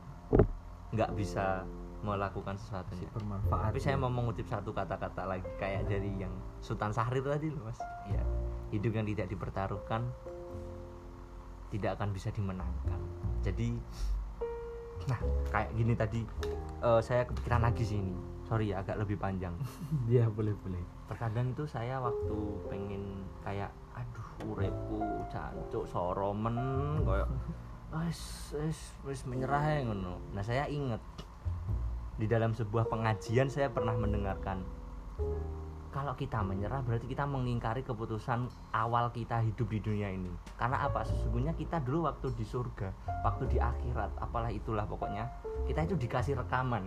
nggak 0.90 1.14
bisa 1.14 1.64
melakukan 2.00 2.56
sesuatunya 2.56 3.06
masih 3.06 3.14
bermanfaat 3.14 3.64
tapi 3.70 3.80
saya 3.80 3.96
mau 4.00 4.10
mengutip 4.10 4.48
satu 4.48 4.72
kata-kata 4.72 5.22
lagi 5.28 5.46
kayak 5.60 5.86
dari 5.86 6.10
yang 6.16 6.32
Sultan 6.64 6.90
Syahrir 6.96 7.24
tadi 7.24 7.52
loh 7.52 7.68
mas. 7.68 7.78
Ya 8.08 8.24
hidup 8.70 8.92
yang 8.94 9.06
tidak 9.06 9.26
dipertaruhkan 9.28 10.08
tidak 11.70 11.96
akan 11.98 12.10
bisa 12.10 12.28
dimenangkan. 12.34 13.00
Jadi 13.40 13.78
nah 15.08 15.16
kayak 15.48 15.70
gini 15.72 15.96
tadi 15.96 16.20
eh, 16.84 17.00
saya 17.00 17.24
kepikiran 17.24 17.62
lagi 17.64 17.82
sih 17.86 17.98
ini. 17.98 18.14
Sorry 18.50 18.74
ya 18.74 18.82
agak 18.82 18.98
lebih 18.98 19.16
panjang. 19.16 19.54
Ya 20.10 20.26
boleh 20.26 20.52
boleh. 20.60 20.82
Terkadang 21.06 21.54
itu 21.54 21.64
saya 21.70 22.02
waktu 22.02 22.36
pengen 22.66 23.24
kayak 23.46 23.70
aduh 23.94 24.54
urepku 24.54 25.02
cancuk 25.30 25.86
soromen 25.86 26.56
koyo 27.02 27.26
wis 27.94 28.54
wis 28.54 28.78
wis 29.06 29.20
menyerah 29.26 29.62
ya 29.62 29.86
ngono. 29.86 30.18
Nah 30.34 30.42
saya 30.42 30.66
inget 30.66 31.02
di 32.20 32.28
dalam 32.28 32.52
sebuah 32.52 32.84
pengajian 32.92 33.48
saya 33.48 33.72
pernah 33.72 33.96
mendengarkan 33.96 34.60
kalau 35.90 36.14
kita 36.14 36.38
menyerah 36.46 36.86
berarti 36.86 37.10
kita 37.10 37.26
mengingkari 37.26 37.82
keputusan 37.82 38.46
awal 38.70 39.10
kita 39.10 39.42
hidup 39.42 39.66
di 39.66 39.82
dunia 39.82 40.14
ini. 40.14 40.30
Karena 40.54 40.86
apa? 40.86 41.02
Sesungguhnya 41.02 41.50
kita 41.58 41.82
dulu 41.82 42.06
waktu 42.06 42.30
di 42.38 42.46
surga 42.46 42.94
waktu 43.26 43.50
di 43.50 43.58
akhirat 43.58 44.14
apalah 44.22 44.54
itulah 44.54 44.86
pokoknya 44.86 45.26
kita 45.66 45.90
itu 45.90 45.98
dikasih 45.98 46.38
rekaman. 46.38 46.86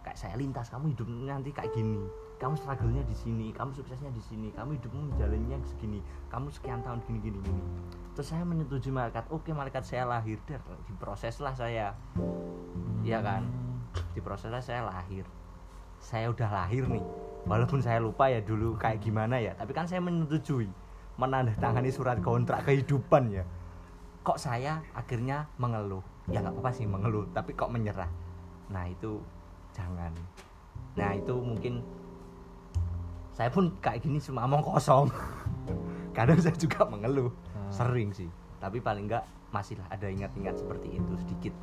Kayak 0.00 0.16
saya 0.16 0.34
lintas 0.40 0.72
kamu 0.72 0.96
hidup 0.96 1.06
nanti 1.28 1.52
kayak 1.52 1.76
gini. 1.76 2.00
Kamu 2.40 2.56
struggle-nya 2.56 3.04
di 3.04 3.16
sini 3.16 3.52
kamu 3.52 3.76
suksesnya 3.76 4.08
di 4.12 4.20
sini 4.24 4.48
kamu 4.56 4.80
hidupmu 4.80 5.12
menjalannya 5.12 5.56
segini 5.68 6.00
kamu 6.32 6.48
sekian 6.52 6.80
tahun 6.80 7.04
gini 7.04 7.18
gini 7.20 7.38
gini. 7.44 7.62
Terus 8.16 8.32
saya 8.32 8.48
menyetujui 8.48 8.92
malaikat 8.96 9.28
oke 9.28 9.52
malaikat 9.52 9.84
saya 9.84 10.08
lahir. 10.08 10.40
Dan 10.48 10.60
diproseslah 10.88 11.52
saya. 11.52 11.92
Iya 13.04 13.20
kan? 13.20 13.44
diproseslah 14.12 14.60
saya 14.64 14.88
lahir. 14.88 15.24
Saya 16.00 16.28
udah 16.28 16.48
lahir 16.52 16.84
nih 16.88 17.25
walaupun 17.46 17.78
saya 17.78 18.02
lupa 18.02 18.26
ya 18.26 18.42
dulu 18.42 18.74
kayak 18.74 18.98
gimana 19.00 19.38
ya 19.38 19.54
tapi 19.54 19.70
kan 19.70 19.86
saya 19.86 20.02
menyetujui 20.02 20.66
menandatangani 21.16 21.88
surat 21.88 22.20
kontrak 22.20 22.66
kehidupan 22.68 23.32
ya. 23.32 23.44
Kok 24.20 24.36
saya 24.36 24.82
akhirnya 24.92 25.48
mengeluh? 25.56 26.02
Ya 26.28 26.42
nggak 26.42 26.58
apa-apa 26.58 26.74
sih 26.74 26.84
mengeluh 26.84 27.24
tapi 27.32 27.54
kok 27.54 27.70
menyerah? 27.72 28.10
Nah 28.68 28.84
itu 28.90 29.22
jangan. 29.72 30.12
Nah 30.98 31.14
itu 31.14 31.32
mungkin 31.38 31.80
saya 33.32 33.48
pun 33.48 33.72
kayak 33.80 34.02
gini 34.04 34.18
cuma 34.20 34.44
omong 34.44 34.60
kosong. 34.60 35.08
Kadang 36.16 36.42
saya 36.42 36.56
juga 36.58 36.84
mengeluh 36.84 37.30
Ah. 37.54 37.70
sering 37.72 38.12
sih. 38.12 38.28
Tapi 38.60 38.82
paling 38.82 39.06
enggak 39.08 39.24
masih 39.54 39.78
ada 39.88 40.10
ingat-ingat 40.10 40.58
seperti 40.58 40.98
itu 41.00 41.12
sedikit. 41.22 41.54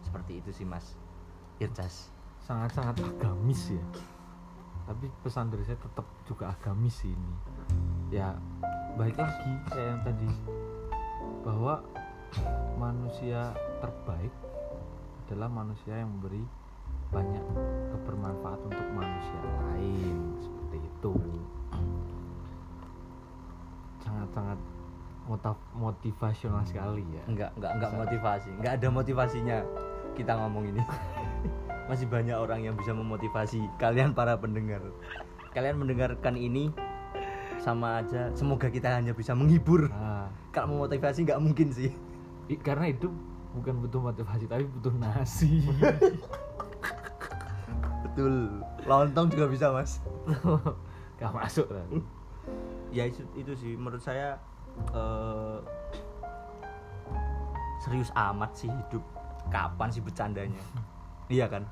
Seperti 0.00 0.40
itu 0.40 0.50
sih 0.54 0.64
mas. 0.64 0.94
Irjas. 1.60 2.08
Sangat-sangat 2.40 3.00
agamis 3.04 3.72
ya 3.74 3.84
tapi 4.84 5.08
pesan 5.24 5.48
dari 5.48 5.64
saya 5.64 5.80
tetap 5.80 6.06
juga 6.28 6.52
agamis 6.52 7.00
sih 7.00 7.12
ini. 7.12 7.34
Ya 8.12 8.36
baik 9.00 9.16
lagi 9.16 9.52
kayak 9.72 9.88
yang 9.88 10.02
tadi. 10.04 10.28
Bahwa 11.44 11.80
manusia 12.76 13.52
terbaik 13.80 14.32
adalah 15.24 15.48
manusia 15.48 15.96
yang 15.96 16.12
memberi 16.12 16.44
banyak 17.08 17.44
kebermanfaat 17.96 18.60
untuk 18.64 18.86
manusia 18.92 19.40
lain. 19.72 20.18
Seperti 20.40 20.78
itu. 20.84 21.14
Sangat 24.04 24.58
motaf- 25.24 25.72
motivasional 25.72 26.66
sekali 26.68 27.04
ya. 27.08 27.24
Enggak 27.24 27.50
enggak 27.56 27.72
enggak 27.80 27.92
motivasi. 27.96 28.50
Enggak 28.60 28.72
ada 28.76 28.88
motivasinya 28.92 29.58
kita 30.14 30.32
ngomong 30.38 30.70
ini 30.70 30.82
masih 31.84 32.08
banyak 32.08 32.36
orang 32.36 32.64
yang 32.64 32.74
bisa 32.78 32.96
memotivasi 32.96 33.68
kalian 33.76 34.16
para 34.16 34.40
pendengar. 34.40 34.80
Kalian 35.52 35.78
mendengarkan 35.78 36.34
ini 36.34 36.72
sama 37.60 38.00
aja. 38.02 38.32
Semoga 38.32 38.72
kita 38.72 38.90
hanya 38.90 39.12
bisa 39.12 39.36
menghibur. 39.36 39.92
Ah, 39.92 40.28
kalau 40.50 40.78
memotivasi 40.78 41.28
nggak 41.28 41.40
mungkin 41.40 41.70
sih. 41.70 41.92
I- 42.48 42.60
karena 42.60 42.92
hidup 42.92 43.12
bukan 43.54 43.80
butuh 43.84 44.00
motivasi 44.02 44.44
tapi 44.48 44.64
butuh 44.68 44.92
nasi. 44.98 45.64
Betul. 48.04 48.60
Lontong 48.84 49.26
juga 49.32 49.46
bisa 49.48 49.66
mas. 49.72 50.00
Gak 51.20 51.30
masuk 51.30 51.70
kan 51.70 51.88
ya 52.94 53.10
itu, 53.10 53.26
itu 53.34 53.52
sih. 53.58 53.72
Menurut 53.74 54.02
saya 54.02 54.38
eh, 54.94 55.58
serius 57.82 58.14
amat 58.14 58.54
sih 58.54 58.70
hidup. 58.70 59.02
Kapan 59.52 59.92
sih 59.92 60.00
bercandanya 60.00 60.62
iya 61.28 61.46
kan? 61.48 61.64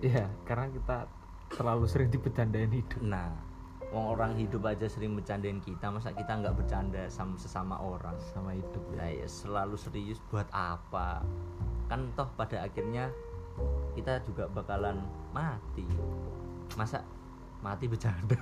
Iya 0.00 0.30
karena 0.46 0.70
kita 0.72 1.10
terlalu 1.52 1.84
sering 1.88 2.08
dibecandain 2.12 2.70
hidup. 2.72 3.00
Nah 3.04 3.48
wong 3.88 4.04
orang 4.12 4.36
hidup 4.36 4.68
aja 4.68 4.84
sering 4.84 5.16
bercandain 5.16 5.64
kita 5.64 5.88
masa 5.88 6.12
kita 6.12 6.28
nggak 6.28 6.56
bercanda 6.56 7.08
sama 7.08 7.40
sesama 7.40 7.80
orang? 7.80 8.16
Sama 8.32 8.52
hidup 8.52 8.84
ya. 8.92 8.96
Nah, 9.00 9.10
ya 9.10 9.28
selalu 9.28 9.76
serius 9.80 10.20
buat 10.28 10.48
apa? 10.52 11.24
Kan 11.88 12.12
toh 12.12 12.28
pada 12.36 12.64
akhirnya 12.64 13.08
kita 13.96 14.20
juga 14.28 14.44
bakalan 14.52 15.00
mati. 15.32 15.88
Masa 16.76 17.00
mati 17.64 17.88
bercanda? 17.88 18.36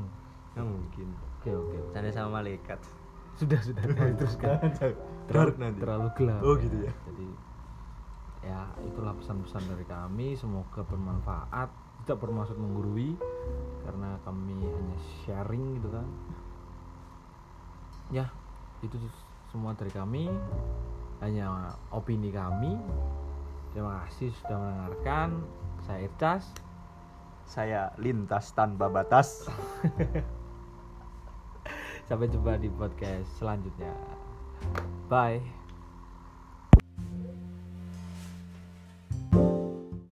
Nggak 0.54 0.66
mungkin. 0.70 1.08
Oke 1.42 1.50
oke 1.50 1.76
bercanda 1.90 2.10
sama 2.14 2.40
malaikat. 2.40 2.78
Sudah 3.34 3.58
sudah. 3.58 3.82
Teruskan 4.14 4.62
Dark 5.26 5.56
nanti. 5.58 5.80
terlalu 5.82 6.08
gelap. 6.14 6.40
Oh, 6.44 6.54
gitu 6.54 6.84
ya. 6.84 6.92
jadi 7.08 7.26
ya 8.44 8.68
itulah 8.84 9.16
pesan-pesan 9.16 9.64
dari 9.72 9.84
kami. 9.88 10.36
Semoga 10.36 10.84
bermanfaat. 10.84 11.72
Tidak 12.04 12.20
bermaksud 12.20 12.60
menggurui 12.60 13.16
karena 13.88 14.20
kami 14.28 14.60
hanya 14.60 14.98
sharing 15.24 15.80
gitu 15.80 15.88
kan. 15.88 16.06
Ya 18.12 18.28
itu 18.84 19.00
semua 19.48 19.72
dari 19.72 19.90
kami. 19.90 20.28
Hanya 21.24 21.72
opini 21.88 22.28
kami. 22.28 22.76
Terima 23.72 24.04
kasih 24.04 24.28
sudah 24.44 24.60
mendengarkan. 24.60 25.40
Saya 25.84 26.04
Ircas 26.04 26.52
saya 27.44 27.92
lintas 28.00 28.52
tanpa 28.56 28.88
batas. 28.88 29.44
Sampai 32.08 32.28
jumpa 32.28 32.60
di 32.60 32.68
podcast 32.68 33.28
selanjutnya. 33.40 33.92
Bye 35.08 35.63